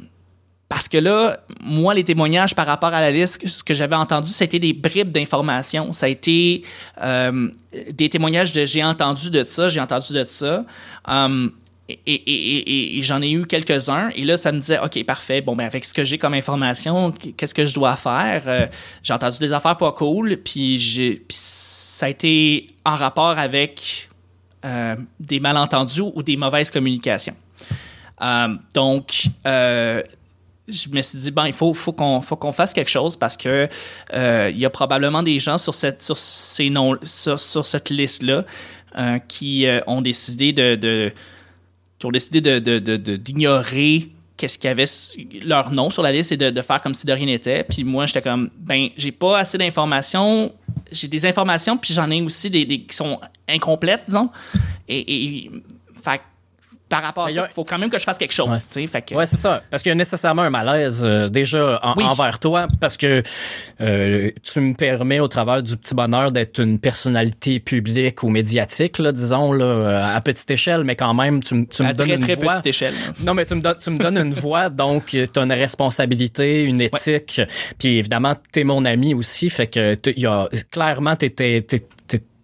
[0.75, 4.33] parce que là, moi, les témoignages par rapport à la liste, ce que j'avais entendu,
[4.33, 5.93] c'était des bribes d'informations.
[5.93, 6.65] Ça a été
[7.01, 7.49] euh,
[7.93, 10.65] des témoignages de j'ai entendu de ça, j'ai entendu de ça.
[11.07, 11.53] Um,
[11.89, 14.09] et, j'en ai eu quelques-uns.
[14.17, 15.43] Et là, ça me disait, OK, parfait.
[15.43, 18.43] Bon, ben, avec ce que j'ai comme information, qu'est-ce que je dois faire?
[18.49, 18.67] Euh,
[19.05, 20.39] j'ai entendu des affaires pas cool.
[20.39, 24.09] Puis, ça a été en rapport avec
[24.65, 27.37] euh, des malentendus ou des mauvaises communications.
[28.23, 29.29] Euh, donc,
[30.69, 33.37] je me suis dit bon il faut faut qu'on faut qu'on fasse quelque chose parce
[33.37, 33.69] que
[34.15, 38.23] euh, il y a probablement des gens sur cette sur ces noms sur, cette liste
[38.23, 38.45] là
[39.29, 41.13] qui euh, ont décidé de,
[41.99, 44.85] qui ont décidé de d'ignorer qu'est-ce qu'il y avait
[45.45, 47.65] leur nom sur la liste et de, faire comme si de rien n'était.
[47.65, 50.53] Puis moi j'étais comme ben j'ai pas assez d'informations.
[50.91, 54.31] J'ai des informations puis j'en ai aussi des, qui sont incomplètes disons.
[54.89, 55.51] Et, et
[56.03, 56.21] fait
[56.95, 58.33] par rapport à Mais ça, y a- il faut quand même que je fasse quelque
[58.33, 58.69] chose.
[58.87, 59.63] Fait que, Ouais, c'est ça.
[59.69, 62.05] Parce qu'il y a nécessairement un malaise euh, déjà en- Oui.
[62.05, 63.23] envers toi, parce que
[63.81, 68.99] euh, tu me permets au travers du petit bonheur d'être une personnalité publique ou médiatique,
[68.99, 72.07] là, disons, là, à petite échelle, mais quand même, tu, me- tu me à donnes
[72.07, 72.53] très, une très voix.
[72.53, 72.95] petite échelle.
[72.95, 73.13] là.
[73.25, 76.63] Non, mais tu me, donnes, tu me donnes une voix, donc tu as une responsabilité,
[76.65, 77.41] une éthique.
[77.79, 81.27] Puis évidemment, tu es mon ami aussi, fait que y a, clairement, tu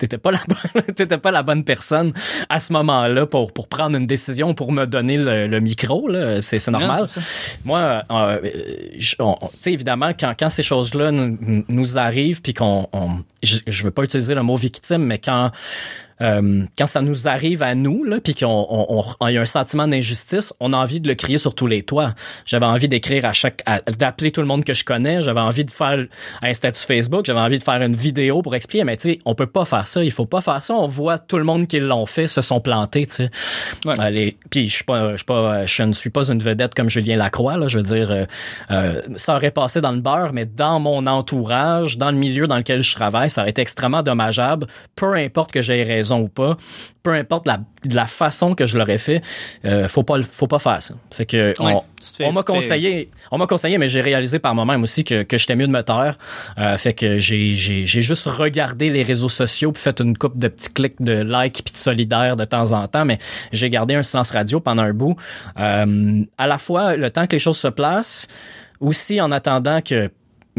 [0.01, 2.13] t'étais pas la bonne, t'étais pas la bonne personne
[2.49, 6.43] à ce moment-là pour pour prendre une décision pour me donner le, le micro là
[6.43, 7.27] c'est c'est normal Non, c'est ça.
[7.65, 8.39] moi euh,
[8.99, 9.17] tu
[9.61, 13.85] sais évidemment quand quand ces choses là nous, nous arrivent puis qu'on on, je, je
[13.85, 15.51] veux pas utiliser le mot victime mais quand
[16.23, 19.47] euh, quand ça nous arrive à nous, là, puis qu'on on, on, y a un
[19.47, 22.15] sentiment d'injustice, on a envie de le crier sur tous les toits.
[22.45, 23.65] J'avais envie d'écrire à chaque,
[23.99, 25.23] d'appeler tout le monde que je connais.
[25.23, 26.07] J'avais envie de faire
[26.43, 27.25] un statut Facebook.
[27.27, 28.85] J'avais envie de faire une vidéo pour expliquer.
[28.85, 30.05] Mais tu sais, on peut pas faire ça.
[30.05, 30.75] Il faut pas faire ça.
[30.75, 33.07] On voit tout le monde qui l'ont fait se sont plantés.
[33.07, 33.31] Tu sais.
[33.85, 34.37] Ouais.
[34.51, 37.17] puis je suis pas, je suis pas, je ne suis pas une vedette comme Julien
[37.17, 37.57] Lacroix.
[37.57, 37.69] Là.
[37.69, 38.25] Je veux dire, euh,
[38.71, 42.57] euh, ça aurait passé dans le beurre, mais dans mon entourage, dans le milieu dans
[42.57, 44.67] lequel je travaille, ça aurait été extrêmement dommageable.
[44.97, 46.57] Peu importe que j'aie raison ou pas,
[47.03, 49.23] peu importe la, la façon que je l'aurais fait,
[49.65, 50.95] euh, faut pas faut pas faire ça.
[51.11, 55.23] Fait que on, m'a conseillé, on m'a conseillé, mais j'ai réalisé par moi-même aussi que,
[55.23, 56.19] que j'étais mieux de me taire.
[56.59, 60.39] Euh, fait que j'ai, j'ai, j'ai juste regardé les réseaux sociaux puis fait une coupe
[60.39, 63.19] de petits clics de like puis de solidaire de temps en temps, mais
[63.53, 65.17] j'ai gardé un silence radio pendant un bout.
[65.59, 68.29] Euh, à la fois le temps que les choses se placent,
[68.81, 70.11] aussi en attendant que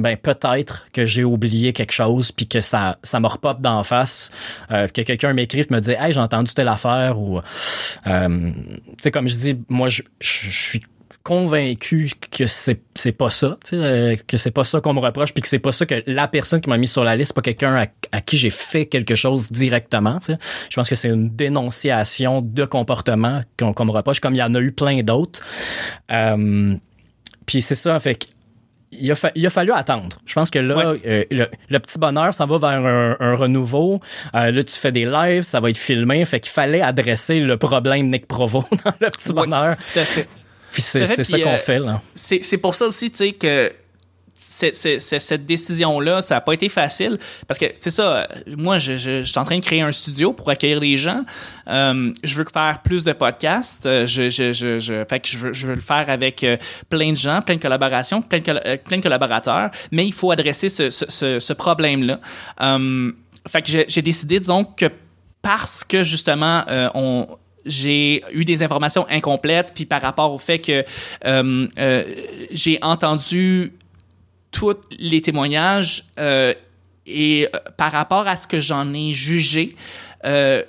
[0.01, 4.31] ben peut-être que j'ai oublié quelque chose puis que ça ça me repop d'en face
[4.71, 7.39] euh, que quelqu'un m'écrive me dit hey j'ai entendu telle affaire ou
[8.07, 10.81] euh, tu sais comme je dis moi je, suis
[11.23, 15.41] convaincu que c'est c'est pas ça euh, que c'est pas ça qu'on me reproche puis
[15.41, 17.85] que c'est pas ça que la personne qui m'a mis sur la liste pas quelqu'un
[18.11, 23.41] à, qui j'ai fait quelque chose directement je pense que c'est une dénonciation de comportement
[23.57, 25.41] qu'on me reproche comme il y en a eu plein d'autres.
[26.11, 26.75] Euh,
[27.45, 28.25] puis c'est ça fait que
[28.91, 30.17] il a, il a, fallu attendre.
[30.25, 32.85] Je pense que là, euh, le, petit bonheur s'en va vers
[33.19, 34.01] un, renouveau.
[34.35, 36.23] Euh, là, tu fais des lives, ça va être filmé.
[36.25, 39.77] Fait qu'il fallait adresser le problème Nick Provo dans le petit bonheur.
[39.77, 40.27] tout à fait.
[40.73, 42.01] Puis c'est ça qu'on euh, fait, là.
[42.13, 43.71] C'est pour ça aussi, tu sais, que
[44.34, 48.27] cette décision-là, ça n'a pas été facile parce que, c'est ça,
[48.57, 51.23] moi, je, suis en train de créer un studio pour accueillir les gens.
[51.67, 53.86] Euh, je veux faire plus de podcasts.
[53.86, 56.57] Euh, je, je, fait que veux, je veux le faire avec euh,
[56.89, 60.89] plein de gens, plein de collaborations, plein plein de collaborateurs, mais il faut adresser ce,
[60.89, 62.19] ce, problème-là.
[63.47, 64.86] Fait que j'ai décidé, disons, que
[65.41, 66.63] parce que justement,
[66.93, 67.27] on,
[67.65, 70.84] j'ai eu des informations incomplètes, puis par rapport au fait que
[72.51, 73.73] j'ai entendu
[74.51, 76.53] tous les témoignages euh,
[77.05, 79.75] et euh, par rapport à ce que j'en ai jugé,
[80.25, 80.63] euh,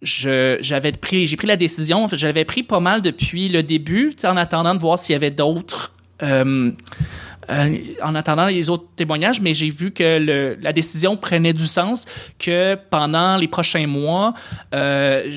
[0.00, 2.08] j'avais pris, j'ai pris la décision.
[2.12, 5.92] J'avais pris pas mal depuis le début, en attendant de voir s'il y avait d'autres.
[6.22, 6.70] Euh,
[8.02, 12.04] en attendant les autres témoignages, mais j'ai vu que le, la décision prenait du sens,
[12.38, 14.34] que pendant les prochains mois,
[14.74, 15.32] euh,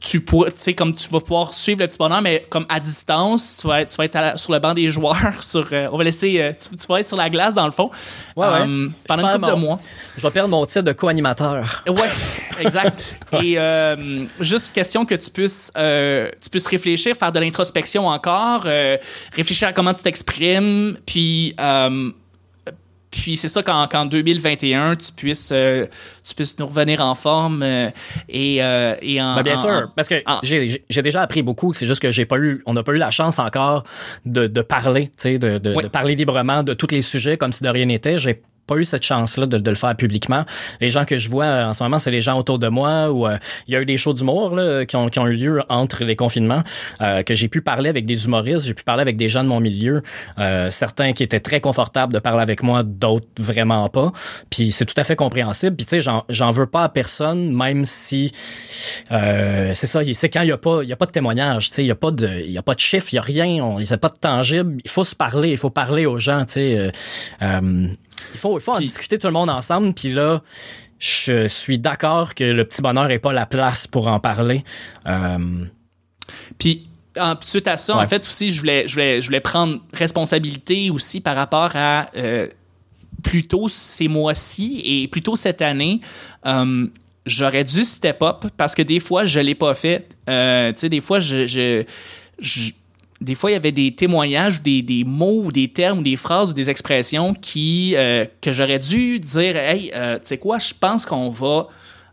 [0.00, 2.80] tu pourrais, tu sais, comme tu vas pouvoir suivre le petit bonheur, mais comme à
[2.80, 5.98] distance, tu vas être, tu vas être sur le banc des joueurs, sur, euh, on
[5.98, 7.90] va laisser, euh, tu, vas être sur la glace dans le fond,
[8.36, 9.80] ouais, euh, pendant une couple de mois.
[10.16, 11.82] Je vais perdre mon titre de co-animateur.
[11.88, 12.08] Ouais,
[12.60, 13.18] exact.
[13.32, 13.58] Et
[14.40, 18.66] juste question que tu puisses, tu puisses réfléchir, faire de l'introspection encore,
[19.34, 21.54] réfléchir à comment tu t'exprimes, puis
[23.10, 25.86] puis c'est ça qu'en 2021, tu puisses, euh,
[26.24, 27.88] tu puisses nous revenir en forme euh,
[28.28, 29.36] et, euh, et en.
[29.36, 31.72] Ben bien sûr, parce que j'ai déjà appris beaucoup.
[31.72, 33.84] C'est juste que j'ai pas eu, on n'a pas eu la chance encore
[34.24, 37.52] de, de parler, tu sais, de, de, de, parler librement de tous les sujets comme
[37.52, 38.18] si de rien n'était.
[38.18, 40.44] J'ai pas eu cette chance-là de, de, le faire publiquement.
[40.80, 43.10] Les gens que je vois euh, en ce moment, c'est les gens autour de moi
[43.10, 44.58] ou euh, il y a eu des shows d'humour
[44.88, 46.62] qui, ont, qui ont eu lieu entre les confinements,
[47.00, 49.48] euh, que j'ai pu parler avec des humoristes, j'ai pu parler avec des gens de
[49.48, 50.02] mon milieu,
[50.38, 54.12] euh, certains qui étaient très confortables de parler avec moi, d'autres vraiment pas.
[54.50, 55.76] Puis c'est tout à fait compréhensible.
[55.76, 58.32] Puis tu sais, j'en veux pas à personne, même si
[59.08, 61.74] c'est ça, c'est quand il y a pas il y a pas de témoignage, tu
[61.74, 63.22] sais, il y a pas de il y a pas de chiffres, il y a
[63.22, 64.78] rien, il n'y a pas de tangible.
[64.84, 66.92] Il faut se parler, il faut parler aux gens, tu sais.
[68.34, 69.92] Il faut, il faut en discuter tout le monde ensemble.
[69.94, 70.42] Puis là,
[70.98, 74.64] je suis d'accord que le petit bonheur n'est pas la place pour en parler.
[75.06, 75.64] Euh...
[76.58, 76.88] Puis
[77.40, 81.20] suite à ça, en fait, aussi, je voulais, je, voulais, je voulais prendre responsabilité aussi
[81.20, 82.46] par rapport à euh,
[83.22, 86.00] plutôt ces mois-ci et plutôt cette année.
[86.46, 86.86] Euh,
[87.24, 90.06] j'aurais dû step up parce que des fois, je l'ai pas fait.
[90.28, 91.84] Euh, tu sais, des fois, je, je,
[92.38, 92.72] je
[93.20, 96.16] des fois, il y avait des témoignages, des, des mots, ou des termes, ou des
[96.16, 100.58] phrases, ou des expressions qui, euh, que j'aurais dû dire Hey, euh, tu sais quoi,
[100.58, 101.68] je pense qu'on va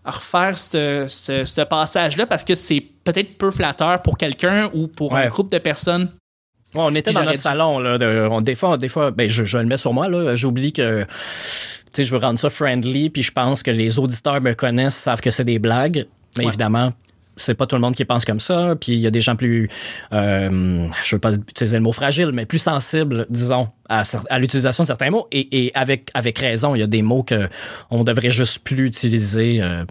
[0.06, 5.49] refaire ce passage-là parce que c'est peut-être peu flatteur pour quelqu'un ou pour un groupe
[5.49, 6.10] de personnes.
[6.74, 7.97] on était dans notre salon, là.
[8.41, 10.36] des fois, des fois ben, je, je le mets sur moi, là.
[10.36, 11.08] J'oublie que tu
[12.01, 15.22] sais, je veux rendre ça friendly, puis je pense que les auditeurs me connaissent, savent
[15.22, 16.08] que c'est des blagues.
[16.38, 16.91] Mais évidemment,
[17.38, 18.76] c'est pas tout le monde qui pense comme ça.
[18.80, 19.70] Puis il y a des gens plus,
[20.12, 24.04] euh, je veux pas utiliser le mot fragile, mais plus sensibles, disons, à,
[24.40, 25.28] l'utilisation de certains mots.
[25.32, 27.50] Et, et, avec avec raison, il y a des mots que
[27.90, 29.86] on devrait juste plus utiliser euh,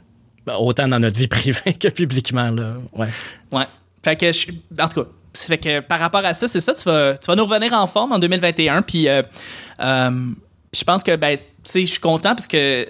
[0.47, 2.51] autant dans notre vie privée que publiquement.
[2.51, 2.76] Là.
[2.95, 3.09] Ouais.
[3.53, 3.66] Ouais.
[4.05, 4.47] Fait que je,
[4.80, 5.09] en tout cas.
[5.34, 7.86] Fait que par rapport à ça, c'est ça, tu vas, tu vas nous revenir en
[7.86, 8.82] forme en 2021.
[8.82, 9.22] Puis euh,
[9.80, 10.11] euh,
[10.74, 12.86] je pense que ben, tu sais, je suis content parce que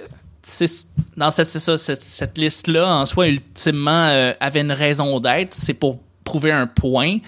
[1.16, 5.54] dans cette, ça, cette, cette liste-là, en soi, ultimement, euh, avait une raison d'être.
[5.54, 7.18] C'est pour prouver un point.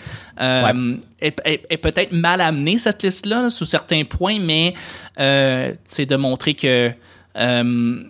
[0.41, 4.75] Euh, et, peut-être mal amener cette liste-là sous certains points, mais
[5.21, 6.91] euh, c'est de montrer que
[7.37, 8.05] euh,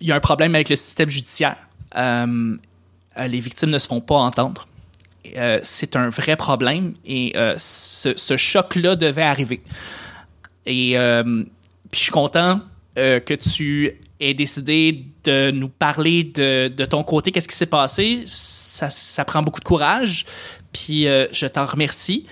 [0.00, 1.56] il y a un problème avec le système judiciaire.
[1.96, 4.66] les victimes ne se font pas entendre.
[5.62, 9.62] c'est un vrai problème et ce, ce choc-là devait arriver.
[10.66, 10.96] Et
[11.90, 12.60] puis je suis content
[12.96, 18.22] que tu aies décidé de nous parler de, de ton côté, qu'est-ce qui s'est passé.
[18.26, 20.26] Ça, ça, prend beaucoup de courage.
[20.72, 22.26] Puis euh, je t'en remercie.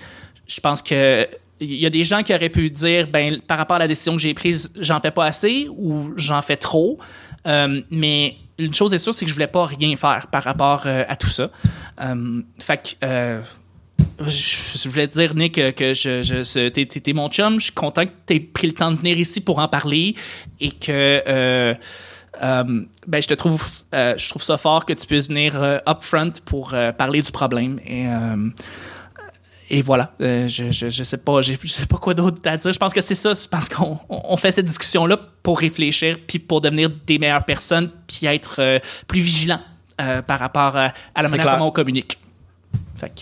[0.47, 1.27] Je pense que
[1.59, 4.15] il y a des gens qui auraient pu dire, ben, par rapport à la décision
[4.15, 6.97] que j'ai prise, j'en fais pas assez ou j'en fais trop.
[7.47, 10.83] Euh, mais une chose est sûre, c'est que je voulais pas rien faire par rapport
[10.85, 11.49] euh, à tout ça.
[12.59, 13.41] fait que
[14.19, 17.59] je voulais te dire, Nick, que je, je t'es, mon chum.
[17.59, 20.15] Je suis content que tu aies pris le temps de venir ici pour en parler
[20.59, 21.73] et que euh,
[22.41, 26.03] euh, ben, je te trouve, euh, je trouve ça fort que tu puisses venir up
[26.03, 27.79] front pour parler du problème.
[27.85, 28.05] Et,
[29.69, 32.73] et voilà, je, je, je, sais pas, je sais pas quoi d'autre à dire.
[32.73, 36.61] Je pense que c'est ça, parce qu'on on fait cette discussion-là pour réfléchir, puis pour
[36.61, 39.59] devenir des meilleures personnes, puis être plus vigilant
[40.27, 42.17] par rapport à la manière dont on communique.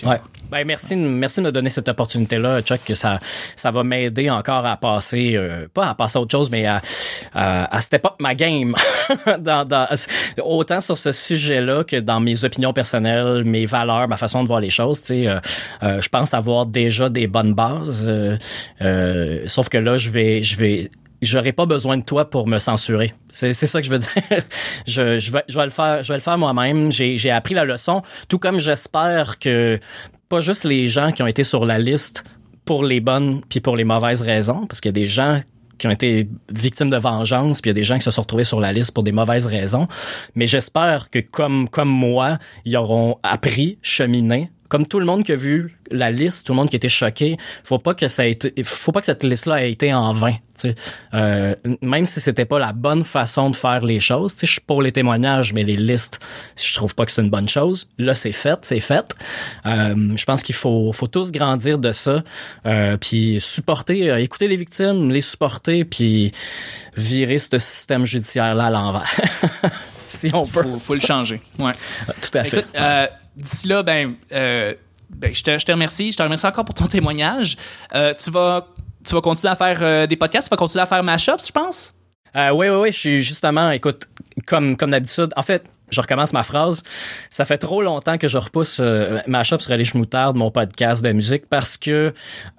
[0.05, 0.19] Ouais.
[0.51, 3.21] Ben, merci, merci de me donner cette opportunité-là, Chuck, que ça,
[3.55, 6.82] ça va m'aider encore à passer, euh, pas à passer à autre chose, mais à,
[7.34, 8.75] à, à step up ma game.
[9.39, 9.88] dans, dans,
[10.43, 14.59] autant sur ce sujet-là que dans mes opinions personnelles, mes valeurs, ma façon de voir
[14.59, 15.01] les choses.
[15.11, 15.39] Euh,
[15.84, 18.11] euh, je pense avoir déjà des bonnes bases.
[19.47, 20.91] sauf que là, je vais, je vais
[21.22, 23.13] j'aurais pas besoin de toi pour me censurer.
[23.30, 24.11] C'est, c'est ça que je veux dire.
[24.88, 26.91] je, je, vais, je vais le faire, je vais le faire moi-même.
[26.91, 29.80] J'ai, j'ai appris la leçon, tout comme j'espère que
[30.30, 32.24] pas juste les gens qui ont été sur la liste
[32.65, 35.41] pour les bonnes puis pour les mauvaises raisons, parce qu'il y a des gens
[35.78, 38.22] qui ont été victimes de vengeance, puis il y a des gens qui se sont
[38.22, 39.88] retrouvés sur la liste pour des mauvaises raisons.
[40.36, 45.34] Mais j'espère que comme comme moi, ils auront appris, cheminé, comme tout le monde qui
[45.34, 48.32] a vu la liste, tout le monde qui était choqué, faut pas que ça ait
[48.32, 50.32] été, faut pas que cette liste-là ait été en vain.
[51.13, 54.82] Euh, même si c'était pas la bonne façon de faire les choses, je suis pour
[54.82, 56.22] les témoignages, mais les listes,
[56.55, 57.89] je trouve pas que c'est une bonne chose.
[57.97, 59.13] Là, c'est fait, c'est fait.
[59.65, 62.24] Euh, je pense qu'il faut, faut tous grandir de ça,
[62.65, 66.32] euh, puis supporter, euh, écouter les victimes, les supporter, puis
[66.95, 69.11] virer ce système judiciaire-là à l'envers.
[70.07, 70.63] si on peut.
[70.63, 71.41] Faut, faut le changer.
[71.59, 71.74] Ouais.
[72.22, 72.59] Tout à fait.
[72.59, 74.73] Écoute, euh, d'ici là, ben, euh,
[75.09, 76.11] ben je, te, je te remercie.
[76.11, 77.57] Je te remercie encore pour ton témoignage.
[77.95, 78.67] Euh, tu vas
[79.03, 81.51] tu vas continuer à faire euh, des podcasts, tu vas continuer à faire mashups, je
[81.51, 81.95] pense?
[82.36, 84.07] Euh, oui, oui, oui, je suis justement, écoute,
[84.45, 85.34] comme, comme d'habitude.
[85.36, 86.83] En fait, je recommence ma phrase.
[87.29, 91.03] Ça fait trop longtemps que je repousse euh, ma shop sur les de mon podcast
[91.03, 92.13] de musique, parce que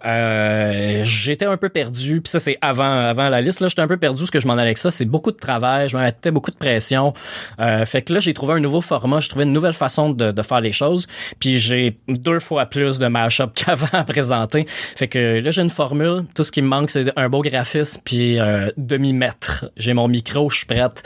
[0.05, 2.21] euh, j'étais un peu perdu.
[2.21, 3.61] Puis ça, c'est avant, avant la liste.
[3.61, 4.27] Là, j'étais un peu perdu.
[4.27, 5.89] Ce que je m'en allais avec ça, c'est beaucoup de travail.
[5.89, 7.15] Je me mettais beaucoup de pression.
[7.61, 9.21] Euh, fait que là, j'ai trouvé un nouveau format.
[9.21, 11.07] J'ai trouvé une nouvelle façon de, de faire les choses.
[11.39, 14.65] Puis j'ai deux fois plus de mashup qu'avant à présenter.
[14.69, 16.25] Fait que là, j'ai une formule.
[16.35, 19.67] Tout ce qui me manque, c'est un beau graphisme puis euh, demi-mètre.
[19.77, 21.03] J'ai mon micro, je suis prête.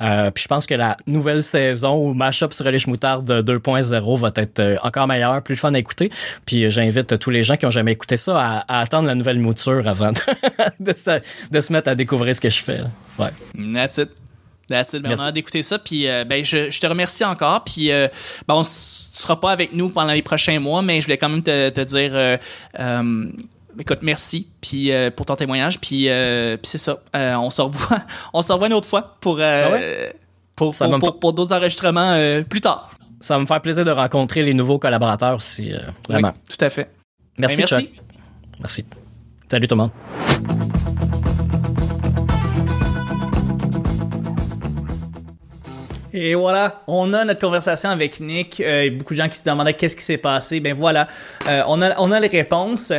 [0.00, 1.42] Euh, puis je pense que la nouvelle
[1.74, 5.78] saison où Mashup sur les de 2.0 va être euh, encore meilleur, plus fun à
[5.78, 6.10] écouter.
[6.46, 9.38] Puis euh, j'invite tous les gens qui ont jamais écouté ça à, attendre la nouvelle
[9.38, 10.12] mouture avant
[10.80, 12.80] de, se, mettre à découvrir ce que je fais.
[13.18, 13.30] Ouais.
[13.74, 14.10] That's it.
[14.68, 15.02] That's it.
[15.02, 15.78] Ben, on a d'écouter ça.
[15.78, 17.64] Puis euh, ben, je, te remercie encore.
[17.64, 18.08] Puis euh,
[18.46, 21.42] bon, tu seras pas avec nous pendant les prochains mois, mais je voulais quand même
[21.42, 22.38] te, dire.
[23.78, 25.78] écoute, merci puis pour ton témoignage.
[25.80, 26.98] Puis, puis c'est ça.
[27.14, 27.98] on se revoit.
[28.32, 29.40] on se revoit une autre fois pour.
[29.40, 29.70] Ah
[30.58, 32.90] pour, pour, d'autres enregistrements euh, plus tard.
[33.20, 35.78] Ça va me faire plaisir de rencontrer les nouveaux collaborateurs aussi, euh,
[36.08, 36.32] vraiment.
[36.48, 36.90] tout à fait.
[37.38, 37.90] Merci, ben, merci.
[38.58, 38.84] Merci.
[39.50, 39.90] Salut tout le monde.
[46.12, 48.60] Et voilà, on a notre conversation avec Nick.
[48.60, 50.58] Euh, beaucoup de gens qui se demandaient qu'est-ce qui s'est passé.
[50.58, 51.06] Ben voilà,
[51.46, 52.92] on a on a les réponses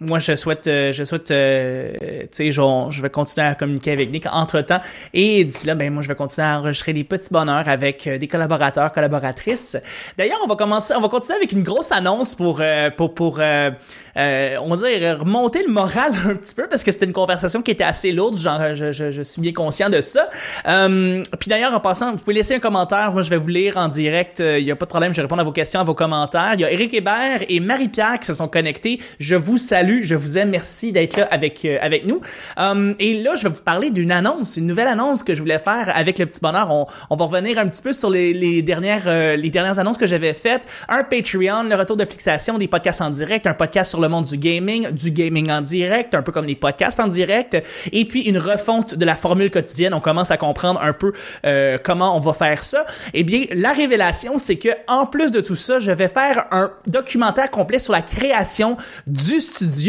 [0.00, 1.92] moi, je souhaite, euh, je souhaite, euh,
[2.22, 4.80] tu sais, je vais continuer à communiquer avec Nick entre temps.
[5.12, 8.16] Et d'ici là, ben moi, je vais continuer à enregistrer des petits bonheurs avec euh,
[8.16, 9.76] des collaborateurs, collaboratrices.
[10.16, 12.62] D'ailleurs, on va commencer, on va continuer avec une grosse annonce pour,
[12.96, 17.12] pour, pour, on va dire remonter le moral un petit peu parce que c'était une
[17.12, 18.38] conversation qui était assez lourde.
[18.38, 20.30] Genre, je, je, je suis bien conscient de ça.
[20.64, 23.12] puis d'ailleurs, en passant, vous pouvez laisser un commentaire.
[23.12, 24.40] Moi, je vais vous lire en direct.
[24.40, 25.12] Il y a pas de problème.
[25.12, 26.52] Je vais répondre à vos questions, à vos commentaires.
[26.54, 28.98] Il y a Eric Hébert et Marie-Pierre qui se sont connectés.
[29.18, 32.20] Je vous salue je vous aime, merci d'être là avec euh, avec nous.
[32.56, 35.58] Um, et là, je vais vous parler d'une annonce, une nouvelle annonce que je voulais
[35.58, 36.70] faire avec le petit bonheur.
[36.70, 39.98] On, on va revenir un petit peu sur les, les dernières euh, les dernières annonces
[39.98, 40.62] que j'avais faites.
[40.88, 44.24] Un Patreon, le retour de fixation, des podcasts en direct, un podcast sur le monde
[44.24, 47.56] du gaming, du gaming en direct, un peu comme les podcasts en direct,
[47.92, 49.94] et puis une refonte de la formule quotidienne.
[49.94, 51.12] On commence à comprendre un peu
[51.44, 52.84] euh, comment on va faire ça.
[53.14, 56.70] Eh bien, la révélation, c'est que en plus de tout ça, je vais faire un
[56.86, 58.76] documentaire complet sur la création
[59.06, 59.79] du studio.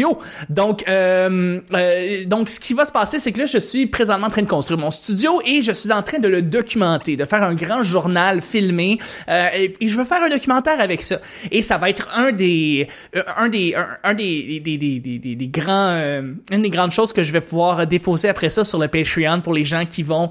[0.48, 4.26] Donc, euh, euh, donc ce qui va se passer, c'est que là, je suis présentement
[4.26, 7.24] en train de construire mon studio et je suis en train de le documenter, de
[7.24, 8.98] faire un grand journal filmé.
[9.28, 11.18] Euh, et, je veux faire un documentaire avec ça.
[11.50, 13.74] Et ça va être un des, euh, un des,
[14.04, 17.40] un, des, des, des, des, des, grands, euh, une des grandes choses que je vais
[17.40, 20.30] pouvoir déposer après ça sur le Patreon pour les gens qui vont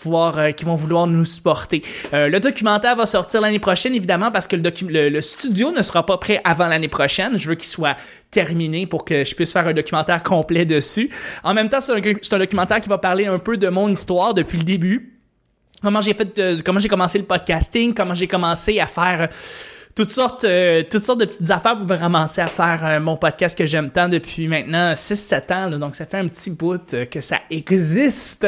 [0.00, 1.82] pouvoir, qui vont vouloir nous supporter.
[2.12, 6.18] le documentaire va sortir l'année prochaine, évidemment, parce que le, le studio ne sera pas
[6.18, 7.38] prêt avant l'année prochaine.
[7.38, 7.96] Je veux qu'il soit
[8.30, 11.10] terminé pour que je puisse faire un documentaire complet dessus.
[11.42, 14.58] En même temps, c'est un, documentaire qui va parler un peu de mon histoire depuis
[14.58, 15.18] le début.
[15.82, 19.28] Comment j'ai fait, euh, comment j'ai commencé le podcasting, comment j'ai commencé à faire
[19.94, 23.16] toutes sortes, euh, toutes sortes de petites affaires pour me ramasser à faire euh, mon
[23.16, 25.78] podcast que j'aime tant depuis maintenant 6-7 ans.
[25.78, 28.46] donc, ça fait un petit bout euh, que ça existe.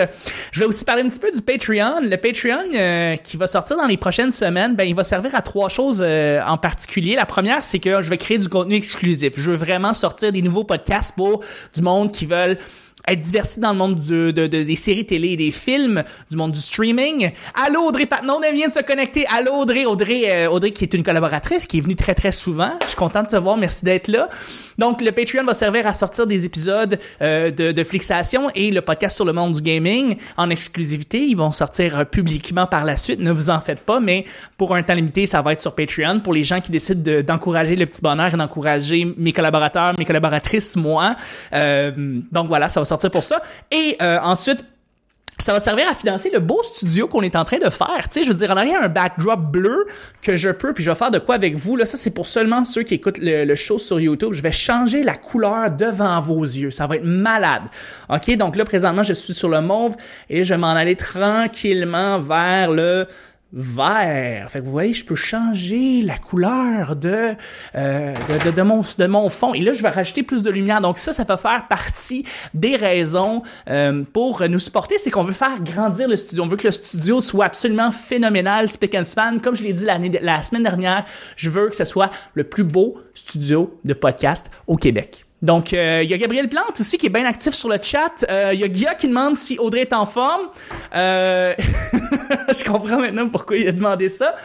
[0.52, 2.00] Je vais aussi parler un petit peu du Patreon.
[2.02, 5.68] Le Patreon qui va sortir dans les prochaines semaines, ben, il va servir à trois
[5.68, 7.16] choses en particulier.
[7.16, 9.34] La première, c'est que je vais créer du contenu exclusif.
[9.36, 11.42] Je veux vraiment sortir des nouveaux podcasts pour
[11.74, 12.58] du monde qui veulent
[13.08, 16.52] être diversifié dans le monde de, de, des séries télé et des films, du monde
[16.52, 17.32] du streaming.
[17.54, 19.26] Allô Audrey Patnon, elle vient de se connecter.
[19.34, 22.70] Allô Audrey, Audrey, euh, Audrey qui est une collaboratrice, qui est venue très très souvent.
[22.82, 24.28] Je suis content de te voir, merci d'être là.
[24.78, 27.82] Donc le Patreon va servir à sortir des épisodes euh, de, de
[28.54, 31.18] et le podcast sur le monde du gaming en exclusivité.
[31.24, 34.24] Ils vont sortir euh, publiquement par la suite, ne vous en faites pas, mais
[34.56, 37.76] pour un temps limité, ça va être sur Patreon pour les gens qui décident d'encourager
[37.76, 41.16] le petit bonheur et d'encourager mes collaborateurs, mes collaboratrices, moi.
[41.52, 43.40] donc voilà, ça va sortir pour ça.
[43.70, 44.64] Et euh, ensuite,
[45.38, 48.08] ça va servir à financer le beau studio qu'on est en train de faire.
[48.08, 49.86] Tu sais, je veux dire, en arrière, un backdrop bleu
[50.20, 51.76] que je peux, puis je vais faire de quoi avec vous.
[51.76, 54.34] Là, ça, c'est pour seulement ceux qui écoutent le, show sur YouTube.
[54.34, 56.70] Je vais changer la couleur devant vos yeux.
[56.70, 57.62] Ça va être malade.
[58.08, 58.36] OK?
[58.36, 59.96] Donc là, présentement, je suis sur le mauve
[60.30, 63.06] et je vais m'en aller tranquillement vers le
[63.52, 64.50] vert.
[64.50, 67.34] Fait que vous voyez, je peux changer la couleur de,
[67.74, 69.54] euh, de, de, mon, de mon fond.
[69.54, 70.80] Et là, je vais rajouter plus de lumière.
[70.80, 72.24] Donc ça, ça peut faire partie
[72.54, 74.96] des raisons euh, pour nous supporter.
[74.98, 76.44] C'est qu'on veut faire grandir le studio.
[76.44, 79.38] On veut que le studio soit absolument phénoménal, speak and span.
[79.38, 81.04] Comme je l'ai dit la semaine dernière,
[81.36, 85.26] je veux que ce soit le plus beau studio de podcast au Québec.
[85.42, 88.24] Donc, euh, il y a Gabriel Plante aussi qui est bien actif sur le chat.
[88.30, 90.42] Euh, il y a Guilla qui demande si Audrey est en forme.
[90.94, 94.36] Euh, je comprends maintenant pourquoi il a demandé ça.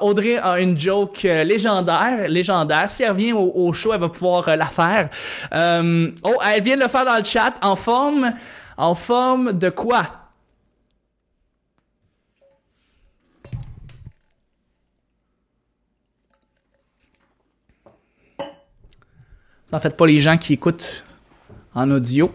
[0.00, 2.90] Audrey a une joke légendaire, légendaire.
[2.90, 5.10] Si elle revient au, show, elle va pouvoir la faire.
[5.52, 7.52] oh, elle vient de le faire dans le chat.
[7.60, 8.32] En forme,
[8.78, 10.17] en forme de quoi?
[19.72, 21.04] En fait pas les gens qui écoutent
[21.74, 22.30] en audio.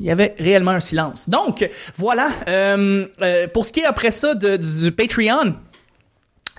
[0.00, 1.28] Il y avait réellement un silence.
[1.28, 2.30] Donc, voilà.
[2.48, 5.54] Euh, euh, pour ce qui est après ça du, Patreon,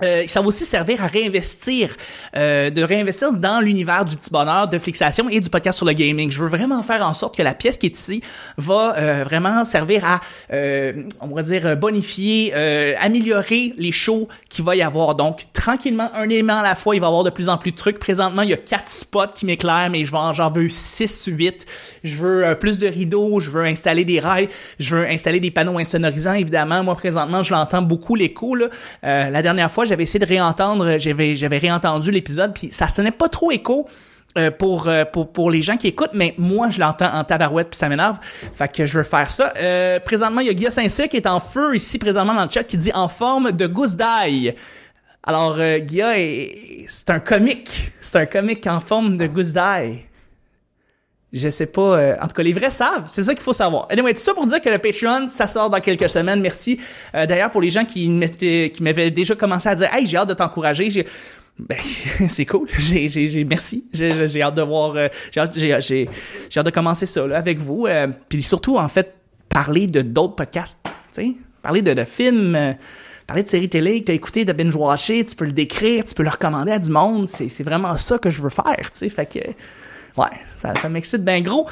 [0.02, 1.94] euh, ça va aussi servir à réinvestir,
[2.36, 5.92] euh, de réinvestir dans l'univers du petit bonheur, de fixation et du podcast sur le
[5.92, 6.30] gaming.
[6.30, 8.22] Je veux vraiment faire en sorte que la pièce qui est ici
[8.56, 10.20] va euh, vraiment servir à,
[10.52, 15.14] euh, on va dire, bonifier, euh, améliorer les shows qu'il va y avoir.
[15.14, 17.72] Donc, tranquillement, un élément à la fois, il va y avoir de plus en plus
[17.72, 17.98] de trucs.
[17.98, 21.66] Présentement, il y a quatre spots qui m'éclairent, mais je j'en veux 6, 8.
[22.04, 24.48] Je veux plus de rideaux, je veux installer des rails,
[24.78, 26.82] je veux installer des panneaux insonorisants, évidemment.
[26.82, 28.56] Moi, présentement, je l'entends beaucoup, l'écho.
[29.02, 33.28] la dernière fois, j'avais essayé de réentendre, j'avais, j'avais réentendu l'épisode, puis ça sonnait pas
[33.28, 33.86] trop écho.
[34.38, 37.70] Euh, pour, euh, pour, pour les gens qui écoutent, mais moi, je l'entends en tabarouette,
[37.70, 38.16] puis ça m'énerve.
[38.54, 39.52] Fait que je veux faire ça.
[39.60, 42.48] Euh, présentement, il y a Guy Saint-Cyr qui est en feu ici, présentement dans le
[42.48, 44.54] chat, qui dit «en forme de gousse d'ail».
[45.22, 46.14] Alors, euh, Guilla,
[46.86, 47.92] c'est un comique.
[48.00, 50.04] C'est un comique en forme de gousse d'ail.
[51.32, 51.98] Je sais pas.
[51.98, 53.04] Euh, en tout cas, les vrais savent.
[53.06, 53.86] C'est ça qu'il faut savoir.
[53.90, 56.40] Anyway, tout ça pour dire que le Patreon, ça sort dans quelques semaines.
[56.40, 56.78] Merci.
[57.14, 60.16] Euh, d'ailleurs, pour les gens qui m'étaient, qui m'avaient déjà commencé à dire, hey, j'ai
[60.16, 61.06] hâte de t'encourager.
[61.58, 61.78] Ben,
[62.28, 62.66] c'est cool.
[62.78, 63.84] J'ai, j'ai, j'ai, merci.
[63.92, 64.96] J'ai, j'ai hâte de voir.
[64.96, 66.08] Euh, j'ai, hâte, j'ai, j'ai,
[66.56, 67.86] hâte de commencer ça là, avec vous.
[68.28, 69.14] Puis surtout, en fait,
[69.48, 70.80] parler de d'autres podcasts.
[71.10, 72.76] Sais, parler de, films
[73.26, 76.24] parler de séries télé que t'as écouté, de binge-watcher, tu peux le décrire, tu peux
[76.24, 77.28] le recommander à du monde.
[77.28, 79.08] C'est, c'est vraiment ça que je veux faire, tu sais.
[79.08, 79.38] Fait que,
[80.16, 80.26] Ouais,
[80.58, 81.66] ça, ça m'excite bien gros.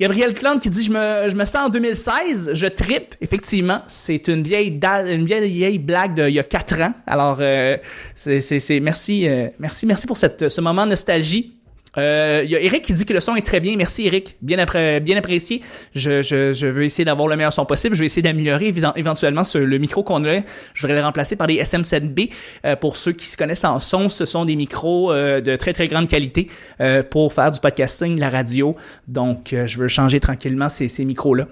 [0.00, 3.14] Gabriel Clan qui dit je me, je me sens en 2016, je tripe.
[3.20, 6.92] Effectivement, c'est une vieille une vieille, vieille blague d'il y a quatre ans.
[7.06, 7.76] Alors euh,
[8.16, 11.54] c'est merci euh, merci merci pour cette ce moment nostalgie.
[11.98, 13.76] Euh, Il y a Eric qui dit que le son est très bien.
[13.76, 15.62] Merci Eric, bien, apprécié.
[15.94, 17.94] Je, je, je veux essayer d'avoir le meilleur son possible.
[17.94, 20.40] Je vais essayer d'améliorer éventuellement ce, le micro qu'on a.
[20.74, 22.30] Je vais le remplacer par des SM7B.
[22.64, 25.72] Euh, pour ceux qui se connaissent en son, ce sont des micros euh, de très
[25.72, 26.48] très grande qualité
[26.80, 28.74] euh, pour faire du podcasting, la radio.
[29.08, 31.46] Donc, je veux changer tranquillement ces, ces micros-là.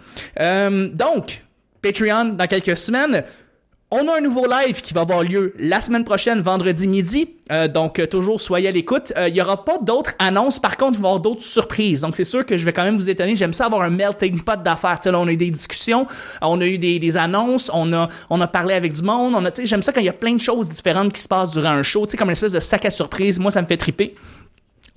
[0.92, 1.44] donc,
[1.82, 3.24] Patreon dans quelques semaines.
[3.92, 7.34] On a un nouveau live qui va avoir lieu la semaine prochaine, vendredi midi.
[7.50, 9.12] Euh, donc, euh, toujours soyez à l'écoute.
[9.16, 10.60] Euh, il y aura pas d'autres annonces.
[10.60, 12.02] Par contre, il va y avoir d'autres surprises.
[12.02, 13.34] Donc, c'est sûr que je vais quand même vous étonner.
[13.34, 15.00] J'aime ça avoir un melting pot d'affaires.
[15.04, 16.06] Là, on a eu des discussions,
[16.40, 19.34] on a eu des, annonces, on a, on a parlé avec du monde.
[19.34, 21.50] On a, j'aime ça quand il y a plein de choses différentes qui se passent
[21.50, 22.06] durant un show.
[22.16, 23.40] Comme une espèce de sac à surprise.
[23.40, 24.14] Moi, ça me fait triper.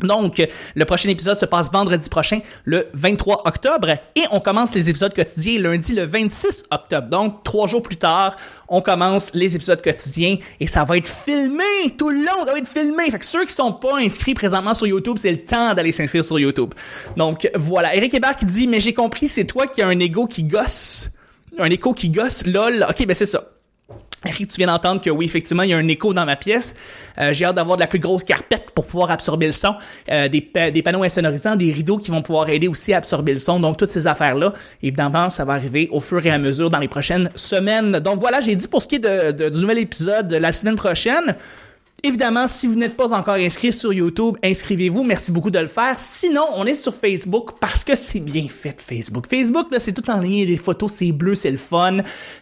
[0.01, 0.41] Donc,
[0.75, 5.13] le prochain épisode se passe vendredi prochain, le 23 octobre, et on commence les épisodes
[5.13, 7.07] quotidiens lundi le 26 octobre.
[7.07, 8.35] Donc, trois jours plus tard,
[8.67, 11.63] on commence les épisodes quotidiens et ça va être filmé
[11.97, 13.09] tout le long, ça va être filmé.
[13.11, 16.25] Fait que ceux qui sont pas inscrits présentement sur YouTube, c'est le temps d'aller s'inscrire
[16.25, 16.73] sur YouTube.
[17.15, 17.95] Donc, voilà.
[17.95, 21.09] Eric Hébert qui dit, mais j'ai compris, c'est toi qui as un ego qui gosse.
[21.59, 22.85] Un écho qui gosse, lol.
[22.89, 23.43] Ok, ben c'est ça.
[24.25, 26.75] Eric, tu viens d'entendre que oui, effectivement, il y a un écho dans ma pièce.
[27.19, 29.75] Euh, j'ai hâte d'avoir de la plus grosse carpette pour pouvoir absorber le son,
[30.09, 33.39] euh, des, des, panneaux insonorisants, des rideaux qui vont pouvoir aider aussi à absorber le
[33.39, 33.59] son.
[33.59, 36.87] Donc, toutes ces affaires-là, évidemment, ça va arriver au fur et à mesure dans les
[36.87, 37.99] prochaines semaines.
[37.99, 40.75] Donc, voilà, j'ai dit pour ce qui est de, du nouvel épisode de la semaine
[40.75, 41.35] prochaine.
[42.05, 45.05] Évidemment, si vous n'êtes pas encore inscrit sur YouTube, inscrivez-vous.
[45.05, 45.97] Merci beaucoup de le faire.
[45.97, 49.25] Sinon, on est sur Facebook parce que c'est bien fait Facebook.
[49.25, 51.99] Facebook, là, c'est tout en ligne, les photos, c'est bleu, c'est le fun.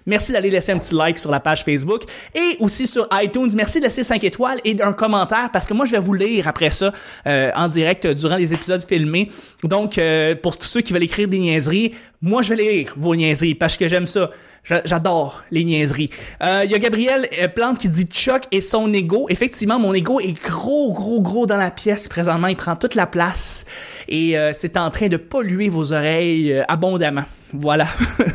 [0.07, 3.51] Merci d'aller laisser un petit like sur la page Facebook et aussi sur iTunes.
[3.53, 6.47] Merci de laisser 5 étoiles et un commentaire parce que moi, je vais vous lire
[6.47, 6.91] après ça
[7.28, 9.28] euh, en direct durant les épisodes filmés.
[9.64, 11.91] Donc, euh, pour tous ceux qui veulent écrire des niaiseries,
[12.24, 14.32] moi, je vais lire vos niaiseries parce que j'aime ça.
[14.64, 16.12] J'adore les niaiseries.
[16.39, 19.26] Il euh, y a Gabriel euh, Plante qui dit Chuck et son ego.
[19.30, 22.47] Effectivement, mon ego est gros, gros, gros dans la pièce présentement.
[22.47, 23.66] Il prend toute la place
[24.07, 27.24] et euh, c'est en train de polluer vos oreilles abondamment.
[27.53, 27.88] Voilà.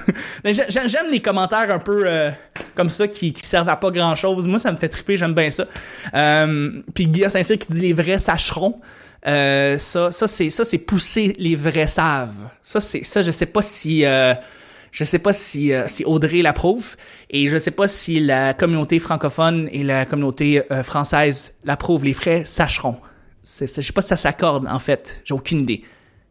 [0.45, 2.07] j'aime les commentaires un peu
[2.75, 4.47] comme ça qui, qui servent à pas grand chose.
[4.47, 5.17] Moi, ça me fait triper.
[5.17, 5.67] J'aime bien ça.
[6.95, 8.81] Puis Guillaume Saint-Cyr qui dit les vrais sacheront.
[9.25, 12.51] ça, ça c'est ça c'est pousser les vrais savent.
[12.63, 14.05] Ça c'est ça je sais pas si
[14.97, 16.97] je sais pas si, euh, si Audrey l'approuve
[17.29, 22.03] et je sais pas si la communauté francophone et la communauté euh, française l'approuvent.
[22.03, 22.97] Les frais sacheront.
[23.45, 25.21] je sais pas si ça s'accorde en fait.
[25.27, 25.83] J'ai aucune idée.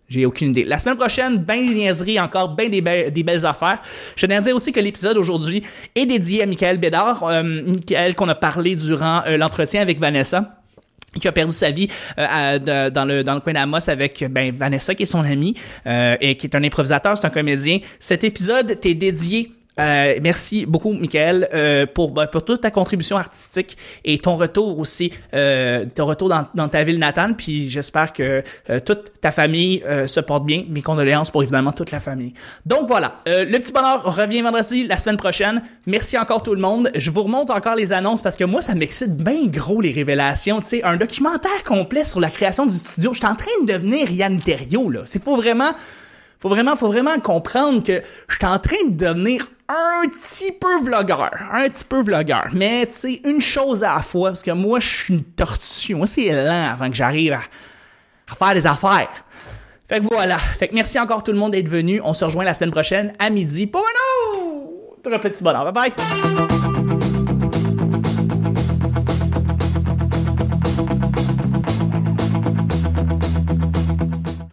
[0.09, 0.63] J'ai aucune idée.
[0.63, 3.83] La semaine prochaine, ben des niaiseries, encore ben des, des belles affaires.
[4.15, 5.63] Je tiens à dire aussi que l'épisode aujourd'hui
[5.93, 10.63] est dédié à Michael Bédard, euh, Michael qu'on a parlé durant l'entretien avec Vanessa
[11.19, 11.87] qui a perdu sa vie
[12.17, 15.55] euh, dans le dans le coin d'Amos avec ben Vanessa qui est son amie
[15.87, 17.79] euh, et qui est un improvisateur, c'est un comédien.
[17.99, 23.17] Cet épisode t'est dédié euh, merci beaucoup, Michael, euh, pour, ben, pour toute ta contribution
[23.17, 27.35] artistique et ton retour aussi, euh, ton retour dans, dans, ta ville natale.
[27.35, 30.63] Puis j'espère que euh, toute ta famille euh, se porte bien.
[30.69, 32.33] Mes condoléances pour évidemment toute la famille.
[32.65, 35.61] Donc voilà, le petit bonheur revient vendredi la semaine prochaine.
[35.85, 36.89] Merci encore tout le monde.
[36.95, 40.61] Je vous remonte encore les annonces parce que moi, ça m'excite bien gros les révélations.
[40.61, 43.13] Tu sais, un documentaire complet sur la création du studio.
[43.13, 45.01] Je suis en train de devenir Yann Terrio, là.
[45.05, 45.71] C'est faut vraiment
[46.39, 50.81] faut vraiment, faut vraiment comprendre que je suis en train de devenir un petit peu
[50.81, 54.51] vlogueur, un petit peu vlogueur, mais tu sais, une chose à la fois, parce que
[54.51, 55.95] moi, je suis une tortue.
[55.95, 59.09] Moi, c'est lent avant que j'arrive à, faire des affaires.
[59.87, 60.37] Fait que voilà.
[60.37, 62.01] Fait que merci encore tout le monde d'être venu.
[62.03, 65.71] On se rejoint la semaine prochaine à midi pour un autre petit bonheur.
[65.71, 66.54] Bye bye!